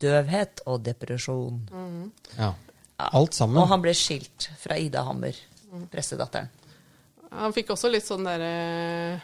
[0.03, 1.61] døvhet og depresjon.
[2.35, 2.51] Ja.
[3.07, 3.61] Alt sammen.
[3.61, 5.37] Og han ble skilt fra Ida Hammer,
[5.93, 6.49] pressedatteren.
[7.37, 9.19] Han fikk også litt sånn derre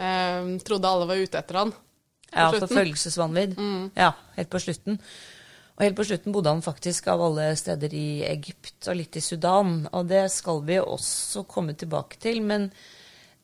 [0.00, 1.74] eh, Trodde alle var ute etter han.
[2.30, 3.58] Ja, forfølgelsesvanvidd.
[3.58, 3.90] Mm.
[3.98, 5.00] Ja, helt på slutten.
[5.80, 9.22] Og helt på slutten bodde han faktisk av alle steder i Egypt og litt i
[9.24, 9.86] Sudan.
[9.96, 12.42] Og det skal vi også komme tilbake til.
[12.44, 12.68] Men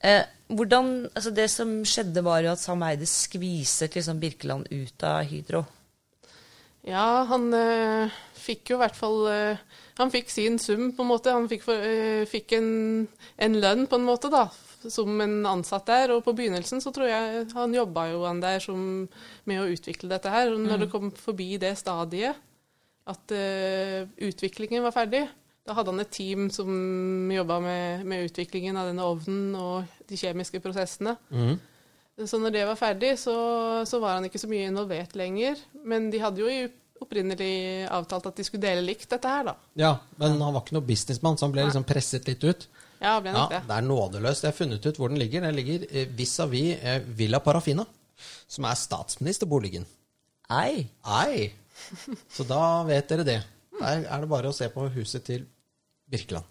[0.05, 5.07] eh, hvordan Altså, det som skjedde, var jo at Sam Eide skviset liksom Birkeland ut
[5.09, 5.65] av Hydro.
[6.87, 9.63] Ja, han eh, fikk jo i hvert fall eh,
[9.99, 11.33] Han fikk sin sum, på en måte.
[11.35, 12.69] Han fikk, for, eh, fikk en,
[13.43, 14.45] en lønn, på en måte, da,
[14.93, 16.12] som en ansatt der.
[16.16, 19.09] Og på begynnelsen så tror jeg han jobba jo han der som,
[19.49, 20.53] med å utvikle dette her.
[20.55, 22.39] Og når det kom forbi det stadiet
[23.07, 25.24] at uh, utviklingen var ferdig,
[25.66, 26.70] da hadde han et team som
[27.30, 31.16] jobba med, med utviklingen av denne ovnen og de kjemiske prosessene.
[31.30, 31.57] Mm.
[32.26, 33.34] Så når det var ferdig, så,
[33.87, 35.59] så var han ikke så mye involvert lenger.
[35.84, 39.53] Men de hadde jo i- opprinnelig avtalt at de skulle dele likt dette her, da.
[39.76, 42.64] Ja, men han var ikke noe businessmann, så han ble liksom presset litt ut.
[43.01, 43.63] Ja, ble Ja, det.
[43.69, 44.45] Det er nådeløst.
[44.45, 45.45] Jeg har funnet ut hvor den ligger.
[45.45, 47.85] Den ligger eh, vis-à-vis -vis Villa Parafina.
[48.49, 49.87] Som er statsministerboligen.
[50.51, 50.87] Ei.
[51.05, 51.53] Ei!
[52.31, 53.41] Så da vet dere det.
[53.81, 55.47] Der er det bare å se på huset til
[56.11, 56.45] Birkeland.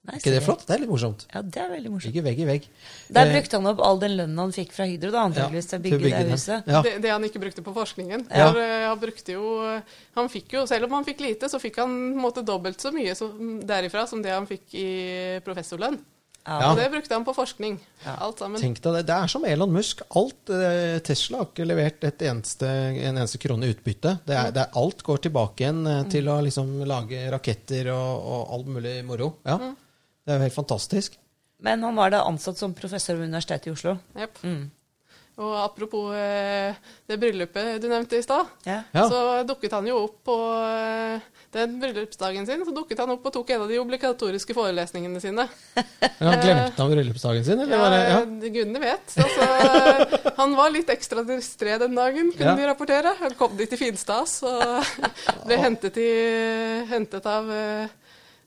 [0.00, 0.62] Nei, ikke det flott?
[0.64, 1.26] Det er litt morsomt.
[1.28, 2.14] Ja, det er veldig morsomt.
[2.14, 2.68] Ikke vegg i vegg.
[3.12, 5.76] Der Eh, brukte han opp all den lønnen han fikk fra Hydro, da, antakeligvis, til
[5.78, 6.70] å bygge det huset.
[6.72, 6.80] Ja.
[6.86, 8.24] Det, det han ikke brukte på forskningen.
[8.30, 8.46] Ja.
[8.48, 9.50] For, eh, han brukte jo
[10.16, 12.80] Han fikk jo, selv om han fikk lite, så fikk han på en måte dobbelt
[12.80, 14.88] så mye som, derifra som det han fikk i
[15.44, 16.00] professorlønn.
[16.48, 16.70] Ja.
[16.70, 17.76] Og det brukte han på forskning.
[18.08, 18.58] Alt sammen.
[18.60, 19.02] Tenk deg det.
[19.10, 20.00] Det er som Elon Musk.
[20.16, 24.16] Alt, eh, Tesla har ikke levert et eneste, en eneste krone i utbytte.
[24.24, 28.24] Det er, det er, alt går tilbake igjen eh, til å liksom lage raketter og,
[28.32, 29.34] og all mulig moro.
[29.44, 29.58] Ja.
[30.24, 31.16] Det er jo helt fantastisk.
[31.60, 33.96] Men han var da ansatt som professor ved Universitetet i Oslo.
[34.16, 34.38] Yep.
[34.44, 34.70] Mm.
[35.40, 36.74] Og apropos eh,
[37.08, 38.82] det bryllupet du nevnte i stad, Ja.
[38.92, 40.34] Så dukket han jo opp på
[40.66, 41.22] eh,
[41.56, 42.64] den bryllupsdagen sin.
[42.66, 45.46] Så dukket han opp og tok en av de obligatoriske forelesningene sine.
[45.76, 47.60] Men han glemte han bryllupsdagen sin?
[47.64, 47.80] Eller?
[47.80, 48.52] var det- Ja, Ja.
[48.58, 49.16] gudene vet.
[49.16, 52.56] Altså, han var litt ekstra distré den dagen, kunne Ja.
[52.60, 53.14] de rapportere.
[53.22, 54.84] Han kom dit i finstas og
[55.46, 57.88] ble hentet, i, hentet av eh, eh,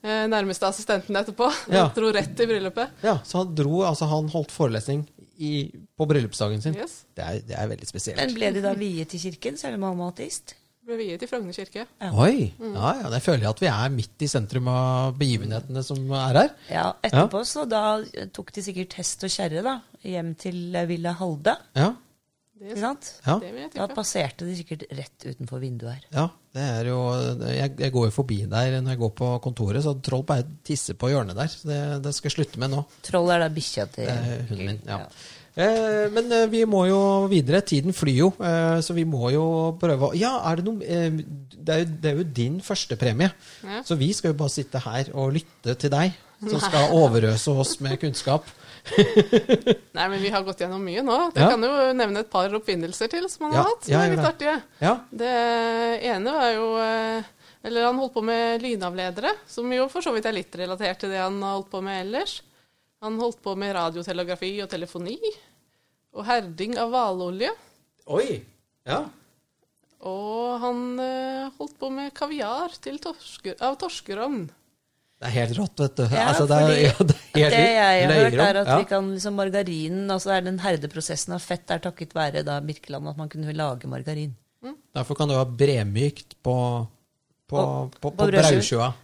[0.04, 1.48] nærmeste assistenten etterpå.
[1.74, 1.86] Ja.
[1.88, 2.98] Han dro rett til bryllupet.
[3.06, 5.06] ja, så han dro, altså han holdt forelesning
[5.40, 6.76] i, på bryllupsdagen sin.
[6.78, 7.04] Yes.
[7.16, 8.20] Det, er, det er veldig spesielt.
[8.20, 10.56] Men ble de da viet i kirken, selv om han var ateist?
[10.84, 11.86] Ble viet i Frogner kirke.
[12.12, 12.50] Oi!
[12.60, 16.40] Ja, ja, det føler jeg at vi er midt i sentrum av begivenhetene som er
[16.42, 16.50] her.
[16.68, 17.84] Ja, etterpå så da
[18.36, 21.94] tok de sikkert hest og kjerre da, hjem til eh, Villa Halde, Ja,
[22.64, 23.08] Det, ikke sant?
[23.26, 23.34] ja.
[23.44, 26.04] det vil jeg Da passerte de sikkert rett utenfor vinduet her.
[26.16, 27.00] Ja, det er jo
[27.50, 30.96] Jeg, jeg går jo forbi der når jeg går på kontoret, så Troll bare tisser
[30.96, 31.58] på hjørnet der.
[31.68, 32.86] Det, det skal jeg slutte med nå.
[33.04, 34.80] Troll er da bikkja til er hunden min.
[34.88, 35.02] Ja.
[35.54, 37.62] Eh, men eh, vi må jo videre.
[37.68, 39.46] Tiden flyr jo, eh, så vi må jo
[39.82, 41.20] prøve å Ja, er det noe eh,
[41.54, 43.30] det, er jo, det er jo din første premie.
[43.62, 43.84] Ja.
[43.86, 46.16] Så vi skal jo bare sitte her og lytte til deg,
[46.48, 48.48] som skal overøse oss med kunnskap.
[49.96, 51.16] Nei, men vi har gått gjennom mye nå.
[51.36, 51.50] Jeg Ja.
[51.54, 53.86] kan jo nevne et par oppfinnelser til som han Ja, har hatt.
[53.88, 54.56] Som ja, er litt artige.
[55.24, 55.34] Det
[56.12, 57.24] ene var jo eh,
[57.64, 61.14] Eller han holdt på med lynavledere, som jo for så vidt er litt relatert til
[61.14, 62.42] det han har holdt på med ellers.
[63.02, 65.16] Han holdt på med radiotelegrafi og telefoni.
[66.14, 67.54] Og herding av hvalolje.
[68.12, 68.42] Oi!
[68.86, 69.06] Ja.
[70.04, 74.50] Og han eh, holdt på med kaviar til torsker, av torskerogn.
[75.24, 76.04] Det er helt rått, vet du.
[76.12, 78.72] Ja, altså, det, er, fordi ja, det, er helt Det jeg har hørt, er at
[78.74, 78.80] ja.
[78.82, 83.08] vi kan liksom margarinen Altså er den herdeprosessen av fett er takket være da Birkeland
[83.14, 84.34] at man kunne lage margarin.
[84.96, 86.56] Derfor kan du ha bremykt på,
[87.48, 88.28] på, På- på, på,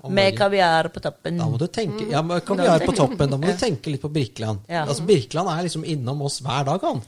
[0.02, 1.40] på Med kaviar på toppen.
[1.40, 3.32] Da må du tenke Ja, med kaviar på toppen.
[3.32, 4.68] Da må du tenke litt på Birkeland.
[4.68, 4.84] Ja.
[4.84, 7.02] Altså, Birkeland er liksom innom oss hver dag, han.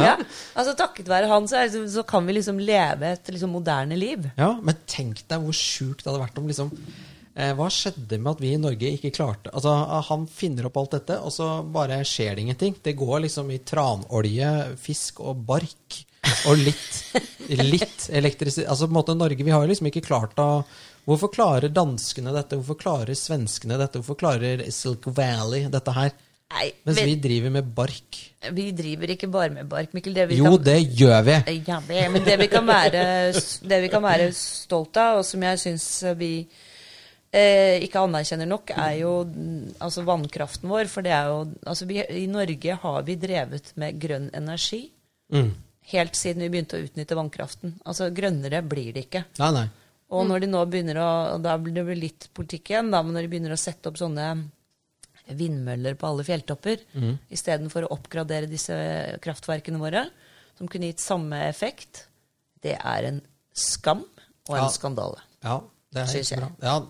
[0.00, 0.16] Ja,
[0.54, 4.28] altså Takket være han så, er, så kan vi liksom leve et liksom moderne liv.
[4.40, 6.72] Ja, Men tenk deg hvor sjukt det hadde vært om liksom
[7.34, 9.70] Hva skjedde med at vi i Norge ikke klarte Altså,
[10.08, 12.74] Han finner opp alt dette, og så bare skjer det ingenting.
[12.82, 14.50] Det går liksom i tranolje,
[14.82, 16.00] fisk og bark.
[16.50, 17.14] Og litt,
[17.72, 20.50] litt elektrisitet Altså på en måte Norge, Vi har jo liksom ikke klart å
[21.08, 22.58] Hvorfor klarer danskene dette?
[22.60, 24.02] Hvorfor klarer svenskene dette?
[24.02, 26.12] Hvorfor klarer Silk Valley dette her?
[26.50, 28.18] Nei, Mens vi men, driver med bark.
[28.52, 30.14] vi driver ikke bare med bark, Mikkel.
[30.14, 31.36] Det vi Jo, kan, det gjør vi!
[31.68, 31.78] Ja,
[32.10, 33.04] men det vi kan være,
[33.70, 35.86] det vi kan være stolt av, og som jeg syns
[36.18, 36.32] vi
[37.32, 39.12] eh, ikke anerkjenner nok, er jo
[39.80, 40.88] altså vannkraften vår.
[40.88, 44.90] For det er jo Altså, vi, i Norge har vi drevet med grønn energi
[45.32, 45.52] Mm.
[45.92, 47.74] helt siden vi begynte å utnytte vannkraften.
[47.86, 49.24] Altså, grønnere blir det ikke.
[49.38, 49.68] Nei, nei.
[50.10, 53.14] Og når de nå begynner å og Da blir det litt politikk igjen, da, men
[53.14, 54.48] når de begynner å sette opp sånne
[55.30, 57.18] vindmøller på alle fjelltopper Mm.
[57.30, 58.74] istedenfor å oppgradere disse
[59.22, 60.10] kraftverkene våre,
[60.58, 62.06] som kunne gitt samme effekt,
[62.62, 63.20] det er en
[63.54, 64.04] skam
[64.48, 64.68] og en Ja.
[64.68, 65.20] skandale.
[65.44, 65.60] Ja,
[65.92, 66.50] det er helt ikke bra.
[66.62, 66.86] Ja,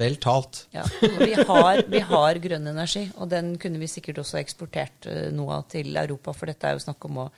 [0.00, 0.64] vel talt.
[0.74, 0.84] Ja.
[1.00, 5.60] Vi, har, vi har grønn energi, og den kunne vi sikkert også eksportert eh, noe
[5.60, 7.30] av til Europa, for dette er jo snakk om å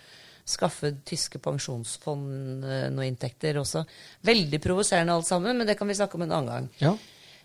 [0.49, 3.85] skaffe tyske pensjonsfond eh, noen inntekter også.
[4.27, 6.71] Veldig provoserende alt sammen, men det kan vi snakke om en annen gang.
[6.83, 6.95] Ja.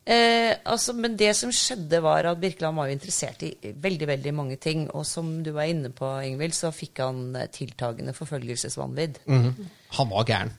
[0.08, 4.34] Eh, altså, men det som skjedde, var at Birkeland var jo interessert i veldig veldig
[4.36, 4.86] mange ting.
[4.96, 9.22] Og som du var inne på, Ingvild, så fikk han eh, tiltagende forfølgelsesvanvidd.
[9.28, 9.68] Mhm.
[10.00, 10.54] Han var gæren.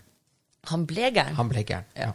[0.68, 1.36] Han ble gæren.
[1.38, 1.88] Han ble gæren.
[1.96, 2.12] Ja.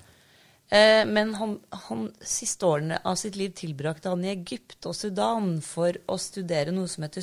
[0.74, 1.52] Eh, men han,
[1.88, 6.74] han siste årene av sitt liv tilbrakte han i Egypt og Sudan for å studere
[6.74, 7.22] noe som heter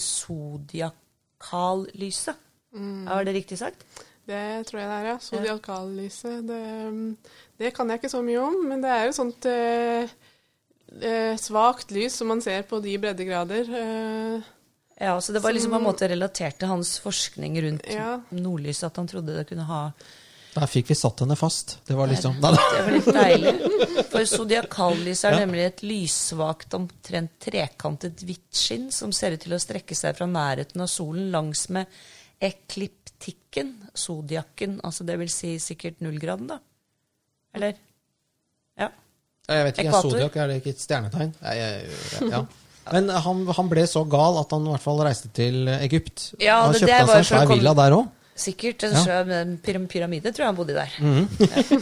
[1.41, 2.37] zodiakallyset.
[3.11, 3.83] Er det riktig sagt?
[4.31, 5.17] Det tror jeg det er, ja.
[5.25, 6.47] Sodiakallyset.
[6.47, 6.61] Det,
[7.59, 10.07] det kan jeg ikke så mye om, men det er jo sånt eh,
[11.03, 13.65] eh, svakt lys som man ser på de breddegrader.
[13.83, 14.41] Eh,
[15.01, 18.21] Ja, så Det var liksom på en måte relatert til hans forskning rundt Ja.
[18.31, 19.93] nordlyset, at han trodde det kunne ha
[20.51, 21.77] Der fikk vi satt henne fast.
[21.87, 22.41] Det var liksom.
[22.43, 23.53] Det var litt deilig.
[24.13, 29.61] For zodiakallyset er nemlig et lyssvakt, omtrent trekantet hvitt skinn som ser ut til å
[29.63, 31.87] strekke seg fra nærheten av solen langs med
[32.41, 36.59] ekliptikken, zodiakken, altså det vil si sikkert nullgraden, da?
[37.55, 37.77] Eller?
[38.81, 38.89] Ja.
[39.51, 40.17] Jeg vet ikke, Ekvator.
[40.17, 41.35] Zodiac, er det ikke et stjernetegn?
[41.45, 42.45] Jeg, jeg, ja.
[42.91, 46.33] Men han, han ble så gal at han i hvert fall reiste til Egypt.
[46.43, 48.09] Ja, han kjøpte han seg en svær villa der òg.
[48.41, 50.95] Sikkert en sjø med en pyramide, tror jeg han bodde der.
[51.05, 51.27] Mm.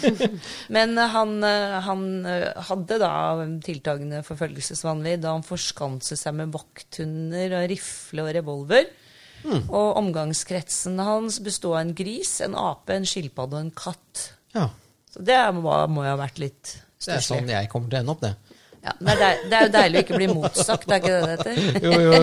[0.75, 3.13] Men eh, han, eh, han eh, hadde da
[3.65, 8.91] tiltagende forfølgelsesvanlig da han forskanset seg med vakthunder og rifle og revolver.
[9.47, 14.25] Og omgangskretsen hans bestod av en gris, en ape, en skilpadde og en katt.
[14.57, 14.67] Ja.
[15.15, 18.03] Så det må, må jo ha vært litt Det er sånn jeg kommer til å
[18.03, 18.48] ende opp, det.
[18.85, 21.23] Ja, det, er deil, det er jo deilig å ikke bli motsagt, er ikke det
[21.25, 21.55] det heter?
[21.83, 22.23] Jo, jo, jo.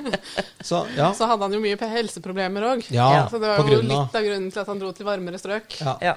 [0.70, 1.08] Så, ja.
[1.16, 2.80] Så hadde han jo mye helseproblemer òg.
[2.92, 3.92] Ja, så det var jo grunnen.
[3.94, 5.68] litt av grunnen til at han dro til varmere strøk.
[5.80, 5.94] ja.
[6.04, 6.14] Ja.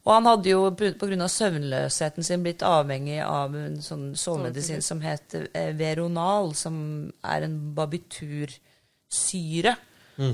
[0.00, 1.28] Og han hadde jo pga.
[1.28, 7.74] søvnløsheten sin blitt avhengig av en sånn sovemedisin som heter eh, Veronal, som er en
[7.76, 9.76] barbitursyre.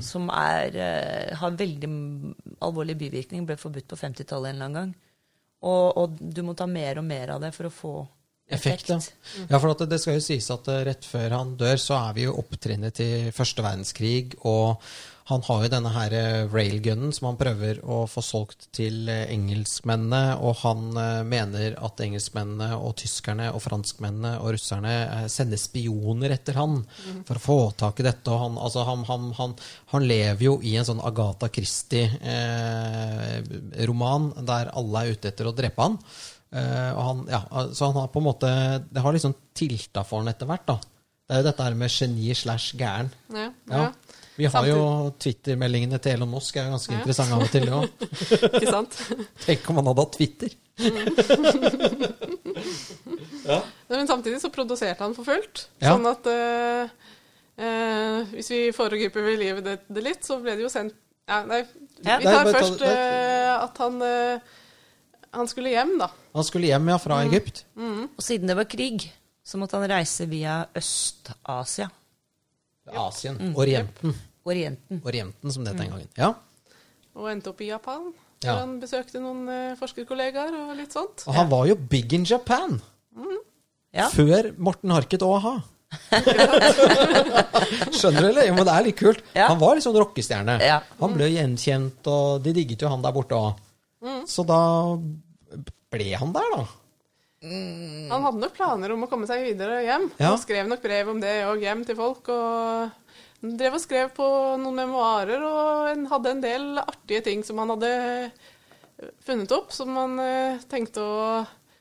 [0.03, 1.89] Som er, eh, har veldig
[2.67, 3.47] alvorlig bivirkning.
[3.47, 4.95] Ble forbudt på 50-tallet en eller annen gang.
[5.67, 7.97] Og, og du må ta mer og mer av det for å få
[8.47, 9.15] Effekt, effekt.
[9.41, 9.47] ja.
[9.51, 11.97] ja for at det, det skal jo sies at eh, rett før han dør, så
[11.99, 14.79] er vi jo opptrinnet til første verdenskrig, og
[15.27, 19.27] han har jo denne her eh, railgunnen som han prøver å få solgt til eh,
[19.35, 25.59] engelskmennene, og han eh, mener at engelskmennene og tyskerne og franskmennene og russerne eh, sender
[25.59, 26.87] spioner etter han
[27.27, 29.35] for å få tak i dette, han, altså, han, han,
[29.91, 35.83] han, lever jo i en sånn Agatha Christie-roman der alle er ute etter å drepe
[35.83, 35.99] han.
[36.55, 36.91] Eh,
[37.33, 37.41] ja,
[37.75, 38.47] så han har på en måte
[38.87, 40.79] Det har liksom tilta for han etter hvert, da.
[41.27, 43.11] Det er jo dette her med geni slash gæren.
[43.35, 43.91] Ja, Ja.
[44.37, 44.43] Ja.
[44.43, 44.81] Vi har jo
[45.23, 46.99] Twitter-meldingene til Elon Musk, er jo ganske Ja.
[47.01, 47.65] interessante av og til.
[47.71, 47.81] Ja.
[48.61, 48.93] Ikke sant?
[49.47, 50.51] Tenk om han hadde hatt Twitter!
[53.89, 55.67] Men samtidig så produserte han for fullt.
[55.81, 55.93] Ja.
[55.95, 56.85] Sånn at uh,
[57.63, 60.95] uh, hvis vi foregriper ved livet det, det litt, så ble det jo sendt
[61.27, 61.63] ja, Nei,
[62.07, 62.19] Ja.
[62.21, 63.95] vi tar først det- eh, at han,
[65.35, 66.07] han skulle hjem, da.
[66.37, 67.65] Han skulle hjem ja, fra Egypt.
[67.83, 69.09] Og siden det var krig,
[69.43, 71.89] så måtte han reise via Øst-Asia.
[72.95, 73.39] Asien.
[73.59, 74.15] Orienten.
[74.47, 75.01] Orienten.
[75.05, 76.09] Orienten, som det het den gangen.
[76.17, 76.35] Ja.
[77.17, 78.13] Og endte opp i Japan.
[78.45, 78.53] Ja.
[78.53, 81.25] Hvor han besøkte noen eh, forskerkollegaer og litt sånt.
[81.27, 82.79] Og han var jo big in Japan
[83.97, 84.11] Ja.
[84.13, 85.55] før Morten Harket og a-ha.
[87.97, 88.45] Skjønner du, eller?
[88.49, 89.23] Jo, men det er litt kult.
[89.37, 89.47] Ja.
[89.51, 90.59] Han var litt sånn rockestjerne.
[90.65, 90.81] Ja.
[91.01, 93.63] Han ble gjenkjent, og de digget jo han der borte òg.
[94.29, 94.59] Så da
[95.91, 96.65] ble han der, da.
[97.45, 100.09] Han hadde nok planer om å komme seg videre hjem.
[100.17, 100.33] Ja.
[100.33, 102.31] Han skrev nok brev om det og hjem til folk.
[102.33, 102.95] og
[103.43, 104.27] han drev og skrev på
[104.61, 107.91] noen memoarer og han hadde en del artige ting som han hadde
[109.27, 111.19] funnet opp, som han eh, tenkte å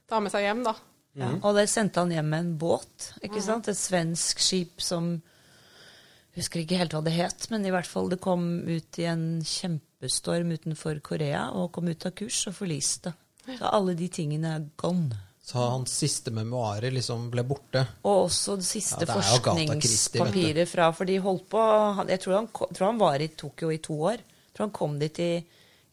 [0.10, 0.76] ta med seg hjem, da.
[1.16, 3.14] Ja, og det sendte han hjem med en båt.
[3.24, 3.70] ikke sant?
[3.72, 5.16] Et svensk skip som
[6.36, 9.40] Husker ikke helt hva det het, men i hvert fall det kom ut i en
[9.40, 13.14] kjempestorm utenfor Korea og kom ut av kurs og forliste.
[13.46, 15.16] Så alle de tingene er gone.
[15.46, 17.84] Så hans siste memoarer liksom ble borte.
[18.02, 21.66] Og også det siste Ja, det forskningspapiret fra For de holdt på
[22.10, 24.24] Jeg tror han, tror han var i Tokyo i to år.
[24.24, 25.30] Jeg tror han kom dit i,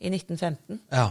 [0.00, 0.80] i 1915.
[0.88, 1.10] Ja.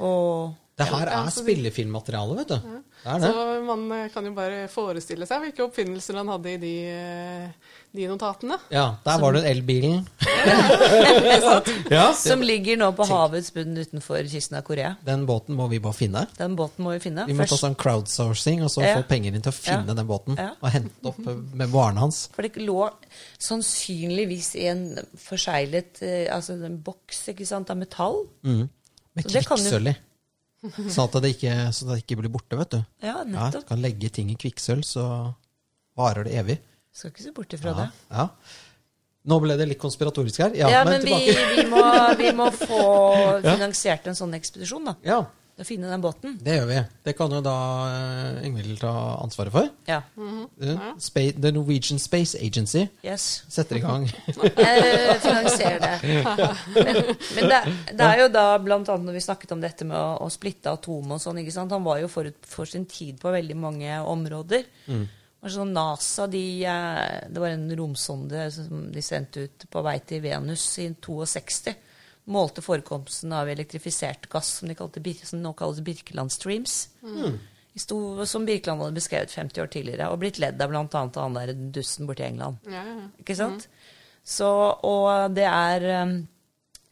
[0.00, 2.54] Og Det her Ja, er spillefilmmateriale, vet du.
[2.98, 3.30] Det er det.
[3.32, 8.06] Så man kan jo bare forestille seg hvilke oppfinnelser han hadde i de, eh, de
[8.10, 8.58] notatene.
[8.70, 10.06] Ja, der var det elbilen.
[11.90, 14.94] ja, Som ligger nå på havets bunn utenfor kysten av Korea.
[15.06, 16.24] Den båten må vi bare finne.
[16.38, 17.26] Den båten må vi finne.
[17.28, 18.96] Vi må ta sånn crowdsourcing og så Ja.
[19.00, 19.94] få penger inn til å finne Ja.
[19.94, 20.36] den båten.
[20.38, 20.50] Ja.
[20.62, 21.18] Og hente opp
[21.54, 22.28] med varene hans.
[22.34, 22.90] For det lå
[23.38, 28.26] sannsynligvis i en forseglet eh, altså en boks ikke sant, av metall.
[28.42, 28.68] Med
[29.14, 29.96] det kan jo- kvikksølv i.
[30.94, 32.80] Sånn at det ikke, så det ikke blir borte, vet du.
[33.04, 35.04] Ja, Ja, du kan legge ting i kvikksølv, så
[35.98, 36.58] varer det evig.
[36.94, 37.90] Skal ikke se bort ifra Ja, det.
[38.10, 38.28] ja.
[39.28, 40.54] Nå ble det litt konspiratorisk her.
[40.56, 41.82] Ja, Ja, men, men vi, vi, må,
[42.18, 42.78] vi må få
[43.44, 44.94] finansiert en sånn ekspedisjon, da.
[45.04, 45.18] Ja,
[45.58, 46.36] Å finne den båten.
[46.38, 46.76] det gjør vi.
[47.08, 47.54] Det kan jo da
[47.90, 48.92] eh, Ingvild ta
[49.24, 49.66] ansvaret for.
[49.88, 49.96] Ja.
[50.62, 53.42] Eh, Spa The Norwegian Space Agency Yes.
[53.50, 54.06] setter i gang.
[54.06, 55.94] Jeg finansierer det.
[56.78, 57.02] Men,
[57.34, 57.60] men det,
[57.98, 60.70] det er jo da blant annet når vi snakket om dette med å, å splitte
[60.70, 61.74] atom og sånn, ikke sant.
[61.74, 64.68] Han var jo forut for sin tid på veldig mange områder.
[65.38, 69.98] Og sånn NASA, de, eh, Det var en romsonde som de sendte ut på vei
[70.06, 71.74] til Venus i 62.
[72.28, 76.88] Målte forekomsten av elektrifisert gass, som de kalte, som nå kalles Birkeland Streams.
[77.02, 77.38] Mm.
[77.78, 81.04] sto, som Birkeland hadde beskrevet 50 år tidligere, og blitt ledd av bl.a.
[81.14, 82.58] han der dussen borti England.
[82.68, 83.06] Ja, ja.
[83.22, 83.68] Ikke sant?
[84.28, 84.48] Så,
[84.84, 86.18] og det er um,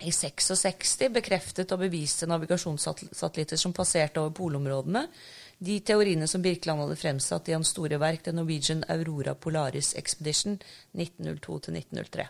[0.01, 5.07] i 66 bekreftet og beviste navigasjonssatellitter som passerte over polområdene.
[5.59, 10.59] De teoriene som Birkeland hadde fremsatt i hans store verk The Norwegian Aurora Polaris Expedition
[10.97, 12.26] 1902-1903.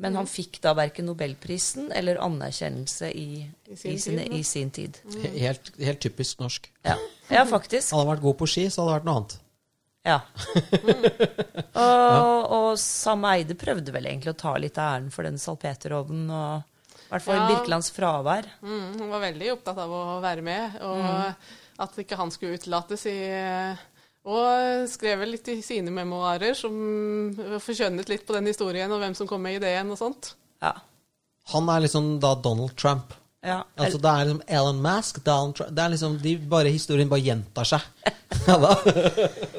[0.00, 4.42] Men han fikk da verken nobelprisen eller anerkjennelse i, I sin i, sine, tid, i
[4.44, 4.98] sin tid.
[5.36, 6.70] Helt, helt typisk norsk.
[6.86, 6.96] Ja,
[7.28, 7.92] ja faktisk.
[7.92, 9.38] Hadde han vært god på ski, så hadde det vært noe annet.
[10.02, 10.18] Ja.
[11.82, 16.26] Og, og Sam Eide prøvde vel egentlig å ta litt av æren for den salpeterovnen,
[16.34, 17.46] og i hvert fall Ja.
[17.52, 18.48] Birkelands fravær.
[18.64, 23.06] Mm, hun var veldig opptatt av å være med, og at ikke han skulle utelates
[23.10, 23.16] i
[24.24, 26.76] Og skrev vel litt i sine memoarer som
[27.62, 30.34] forskjønnet litt på den historien og hvem som kom med ideen og sånt.
[30.62, 30.76] Ja.
[31.50, 33.14] Han er liksom da Donald Trump.
[33.42, 33.64] ja.
[33.76, 37.24] Altså Det er liksom Elon Musk, Donald Trump Det er liksom de bare Historien bare
[37.24, 37.80] gjentar seg.
[38.46, 38.76] ja, da.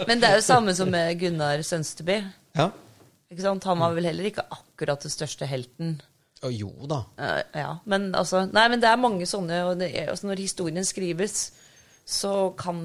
[0.07, 2.21] Men det er jo samme som med Gunnar Sønsteby.
[2.55, 2.69] ja.
[3.33, 3.63] Ikke sant?
[3.65, 5.95] Han var vel heller ikke akkurat den største helten.
[6.45, 6.99] Og jo da.
[7.17, 10.37] Eh, ja, men altså Nei, men det er mange sånne og det, er- altså Når
[10.43, 11.47] historien skrives,
[12.05, 12.79] så kan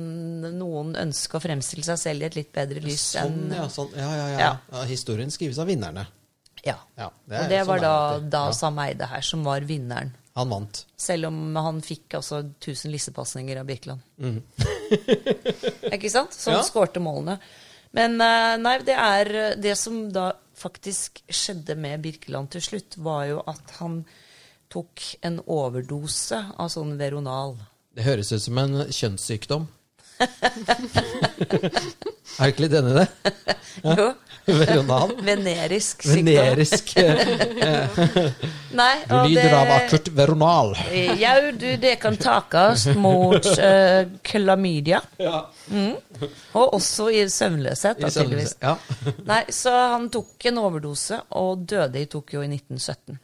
[0.59, 3.65] noen ønske å fremstille seg selv i et litt bedre lys Sånn, enn ja.
[3.73, 4.51] Sånn, ja, ja, ja.
[4.71, 4.83] Ja.
[4.87, 6.07] Historien skrives av vinnerne.
[6.65, 6.77] Ja.
[6.99, 8.53] Ja, og det sånn var da, da Ja.
[8.53, 10.13] Sam Eide her som var vinneren.
[10.39, 10.85] Han vant.
[10.97, 14.01] Selv om han fikk altså 1000 lissepasninger av Birkeland.
[14.23, 14.39] Mm.
[15.95, 16.33] Ikke sant?
[16.35, 16.63] Som Ja.
[16.63, 17.39] skårte målene.
[17.97, 23.25] Men eh, nei, det er Det som da faktisk skjedde med Birkeland til slutt, var
[23.31, 24.05] jo at han
[24.71, 27.57] tok en overdose av sånn Veronal.
[27.99, 29.65] Det høres ut som en kjønnssykdom.
[30.19, 30.29] er
[32.39, 33.07] du ikke litt enig i det?
[33.99, 34.07] Jo,
[34.49, 35.13] Veronal?
[35.27, 36.29] venerisk sykdom.
[36.29, 36.93] Venerisk
[38.79, 40.73] Nei, Du og lider det- av akutt veronal.
[41.21, 45.01] Ja, du, det kan takes mot uh, klamydia.
[45.23, 45.43] Ja.
[46.55, 48.55] Og også i søvnløshet, da, tydeligvis.
[48.63, 48.77] Ja.
[49.29, 53.19] Nei, så han tok en overdose og døde i Tokyo i 1917.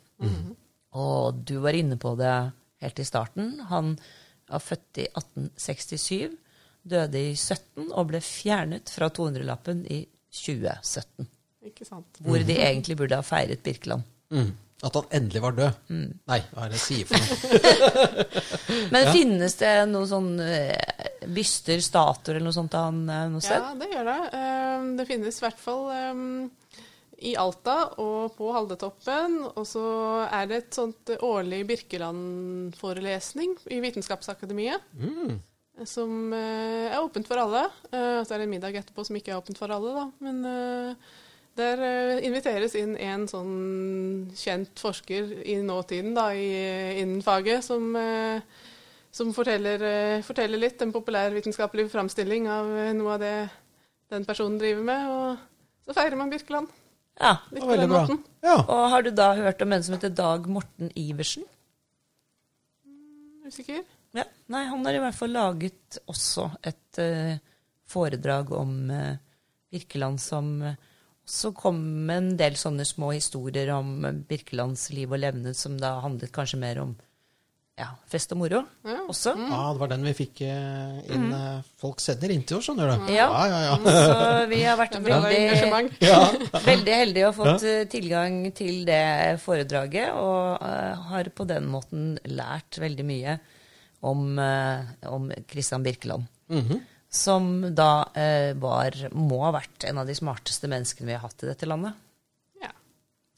[0.94, 2.34] Og du var inne på det
[2.84, 3.54] helt i starten.
[3.70, 3.96] Han
[4.55, 6.34] var født i 1867,
[6.94, 10.02] døde i 17 og ble fjernet fra 200-lappen i
[10.34, 11.28] 2017.
[11.70, 12.20] Ikke sant?
[12.24, 14.05] Hvor de egentlig burde ha feiret Birkeland.
[14.34, 14.50] Mm.
[14.84, 15.76] At han endelig var død.
[15.88, 16.09] Mm.
[16.28, 18.88] Nei, hva er det jeg sier for noe?
[18.92, 23.44] Men finnes det noen sånn eh, byster, statuer eller noe sånt av han eh, noe
[23.46, 23.62] sted?
[23.64, 24.18] Ja, det gjør det.
[24.40, 25.86] Eh, Det finnes i hvert fall
[27.18, 29.40] i Alta og på Haldetoppen.
[29.54, 29.84] Og så
[30.28, 34.86] er det et sånt årlig Birkeland-forelesning i Vitenskapsakademiet.
[34.98, 35.38] Mm.
[35.90, 37.66] Som eh, er åpent for alle.
[37.90, 40.08] Og Så er det en middag etterpå som ikke er åpent for alle, da.
[40.22, 41.14] Men eh,
[41.58, 43.54] der eh, inviteres inn en sånn
[44.34, 46.48] kjent forsker i nåtiden da, i,
[47.02, 48.42] innen faget, som, eh,
[49.14, 53.36] som forteller, eh, forteller litt en populærvitenskapelig framstilling av eh, noe av det
[54.10, 55.12] den personen driver med.
[55.14, 56.70] Og så feirer man Birkeland.
[57.20, 57.36] Ja.
[57.50, 58.00] Litt Det på den bra.
[58.02, 58.22] måten.
[58.44, 58.56] Ja.
[58.62, 61.44] Og har du da hørt om en som heter Dag Morten Iversen?
[63.46, 63.84] Usikker?
[64.14, 64.24] Ja.
[64.46, 67.36] Nei, han har i hvert fall laget også et uh,
[67.90, 69.16] foredrag om uh,
[69.74, 70.58] Birkeland som
[71.24, 75.56] så også kom med en del sånne små historier om eh, Birkelands liv og levnet,
[75.56, 76.94] som da handlet kanskje mer om
[77.74, 79.00] ja, fest og moro Ja.
[79.10, 79.32] også.
[79.34, 81.26] ja, det var den vi fikk eh, inn.
[81.32, 81.64] Mm.
[81.80, 83.08] Folk sender inntil oss, skjønner du.
[83.10, 83.26] Ja.
[83.26, 83.60] ja, ja.
[83.66, 83.94] ja.
[84.06, 85.40] Så vi har vært veldig,
[86.70, 92.14] veldig heldige og fått eh, tilgang til det foredraget, og uh, har på den måten
[92.30, 93.36] lært veldig mye
[94.04, 96.30] om, Kristian om Christian Birkeland.
[96.60, 96.80] -hmm.
[97.08, 101.42] Som da uh, var, må ha vært en av de smarteste menneskene vi har hatt
[101.42, 101.94] i dette landet.
[102.62, 102.70] Ja.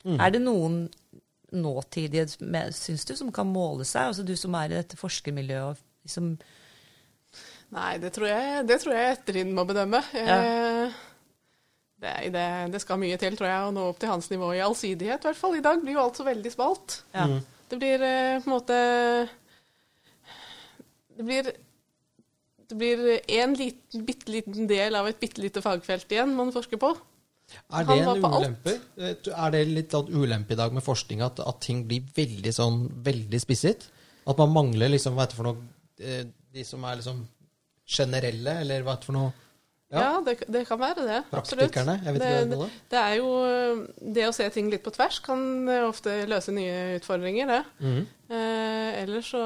[0.04, 0.88] Er det noen
[1.52, 4.08] nåtidige, med- syns du, som kan måle seg?
[4.10, 5.76] Altså du som er i dette forskermiljøet og
[6.06, 6.36] liksom
[7.74, 9.98] Nei, det tror jeg, det tror jeg ettertiden må bedømme.
[10.14, 10.92] Eh,
[11.98, 12.44] Det, det,
[12.74, 15.22] det skal mye til, tror jeg, å nå opp til hans nivå i allsidighet.
[15.24, 16.98] I hvert fall i dag blir jo alt så veldig smalt.
[17.16, 17.26] ja.
[17.68, 18.76] Det blir eh, på en måte
[21.16, 21.48] Det blir
[22.68, 26.78] det blir én liten, bitte liten del av et bitte lite fagfelt igjen man forsker
[26.82, 26.92] på.
[27.72, 28.24] Er det en alt.
[28.40, 28.74] ulempe?
[28.98, 32.82] Eh, Er det litt ulempe i dag med forskning at, at ting blir veldig sånn
[33.04, 33.88] veldig spisset?
[34.26, 35.56] At man mangler liksom, hva heter det for noe
[36.00, 37.24] eh, De som er liksom
[37.86, 39.32] generelle, eller hva heter det for noe
[39.92, 40.20] Ja, Ja.
[40.26, 41.18] det, det kan være det.
[41.30, 41.70] absolutt.
[41.70, 41.92] Praktikerne?
[42.04, 43.28] Jeg vet ikke det, det det er jo
[44.16, 47.60] Det å se ting litt på tvers kan eh, ofte løse nye utfordringer, det.
[47.86, 48.00] Mm.
[48.26, 49.42] Eh, ellers så,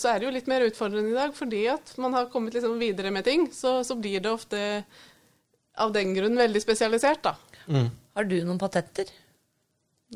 [0.00, 2.78] så er det jo litt mer utfordrende i dag, fordi at man har kommet liksom
[2.80, 3.44] videre med ting.
[3.52, 4.62] Så, så blir det ofte
[5.80, 7.34] av den grunn veldig spesialisert, da.
[7.68, 7.88] Mm.
[8.18, 9.10] Har du noen patenter?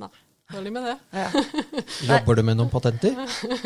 [0.01, 0.09] Nei,
[0.53, 0.95] dårlig med det.
[1.15, 1.27] Ja.
[2.11, 3.19] Jobber du med noen patenter?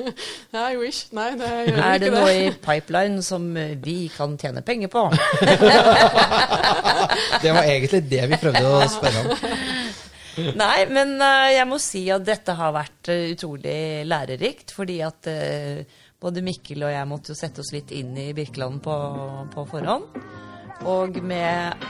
[0.56, 1.06] I wish.
[1.16, 2.38] Nei, det gjør Er det noe det.
[2.42, 5.06] i pipeline som eh, vi kan tjene penger på?
[7.42, 9.30] Det var egentlig det vi prøvde å spørre om.
[10.58, 13.78] Nei, men eh, jeg må si at dette har vært eh, utrolig
[14.08, 15.30] lærerikt, fordi at
[16.20, 18.96] både Mikkel og jeg måtte jo sette oss litt inn i Birkeland på,
[19.52, 20.10] på forhånd.
[20.84, 21.86] Og med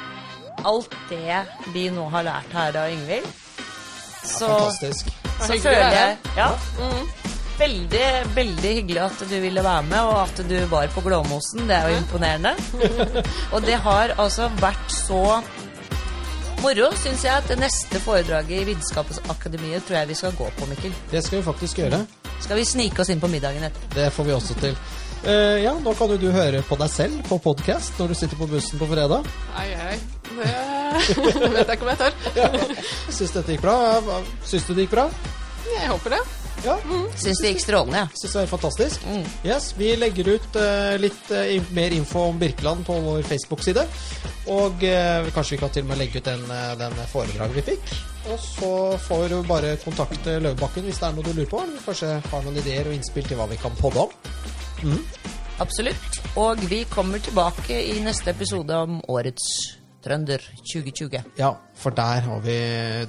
[0.66, 1.42] alt det
[1.74, 3.26] vi nå har lært her av Yngvild,
[4.26, 6.48] så, så føler jeg ja,
[7.56, 11.64] Veldig, veldig hyggelig at du ville være med, og at du var på Glåmosen.
[11.70, 12.52] Det er jo imponerende.
[13.54, 15.38] og det har altså vært så
[16.60, 20.68] moro, syns jeg, at det neste foredraget i Vitenskapsakademiet tror jeg vi skal gå på,
[20.68, 20.92] Mikkel.
[21.10, 22.04] Det skal vi faktisk gjøre.
[22.44, 23.94] Skal vi snike oss inn på middagen etterpå?
[23.96, 24.76] Det får vi også til.
[25.26, 28.38] Eh, ja, nå kan jo du høre på deg selv på podkast når du sitter
[28.38, 29.26] på bussen på fredag.
[29.56, 29.96] Hei, hei.
[30.36, 32.74] Det vet jeg ikke om jeg tør.
[33.10, 33.74] Syns dette gikk bra?
[34.46, 35.06] Syns du det gikk bra?
[35.66, 36.20] Jeg håper det.
[36.62, 36.76] Ja,
[37.18, 39.02] Syns det gikk strålende, syns det er fantastisk.
[39.44, 43.82] Yes, Vi legger ut uh, litt uh, mer info om Birkeland på vår Facebook-side.
[44.54, 46.46] Og uh, kanskje vi kan til og med legge ut den,
[46.80, 47.96] den foredraget vi fikk.
[48.30, 48.70] Og så
[49.08, 51.66] får du bare kontakte Løvebakken hvis det er noe du lurer på.
[51.66, 54.54] Eller kanskje har noen ideer og innspill til hva vi kan podde om.
[55.62, 56.20] Absolutt.
[56.36, 59.48] Og vi kommer tilbake i neste episode om årets
[60.06, 61.22] Trønder 2020.
[61.40, 62.56] Ja, for der, har vi,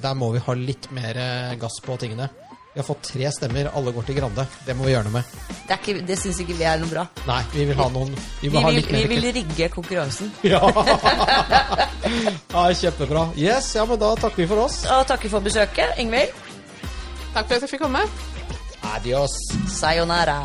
[0.02, 2.26] der må vi ha litt mer eh, gass på tingene.
[2.74, 4.44] Vi har fått tre stemmer, alle går til Grande.
[4.66, 5.36] Det må vi gjøre noe med.
[5.68, 7.04] Det, ikke, det syns ikke vi er noe bra.
[7.26, 8.12] Nei, vi vil ha noen
[8.42, 10.32] Vi Vi vil, vi vil rigge konkurransen.
[10.46, 10.60] Ja.
[12.52, 13.28] ja, kjempebra.
[13.36, 14.82] Yes, ja, men da takker vi for oss.
[14.94, 16.34] Og takker for besøket, Ingvild.
[17.34, 18.04] Takk for at jeg fikk komme.
[18.94, 19.34] Adios.
[19.78, 20.40] Sayonara.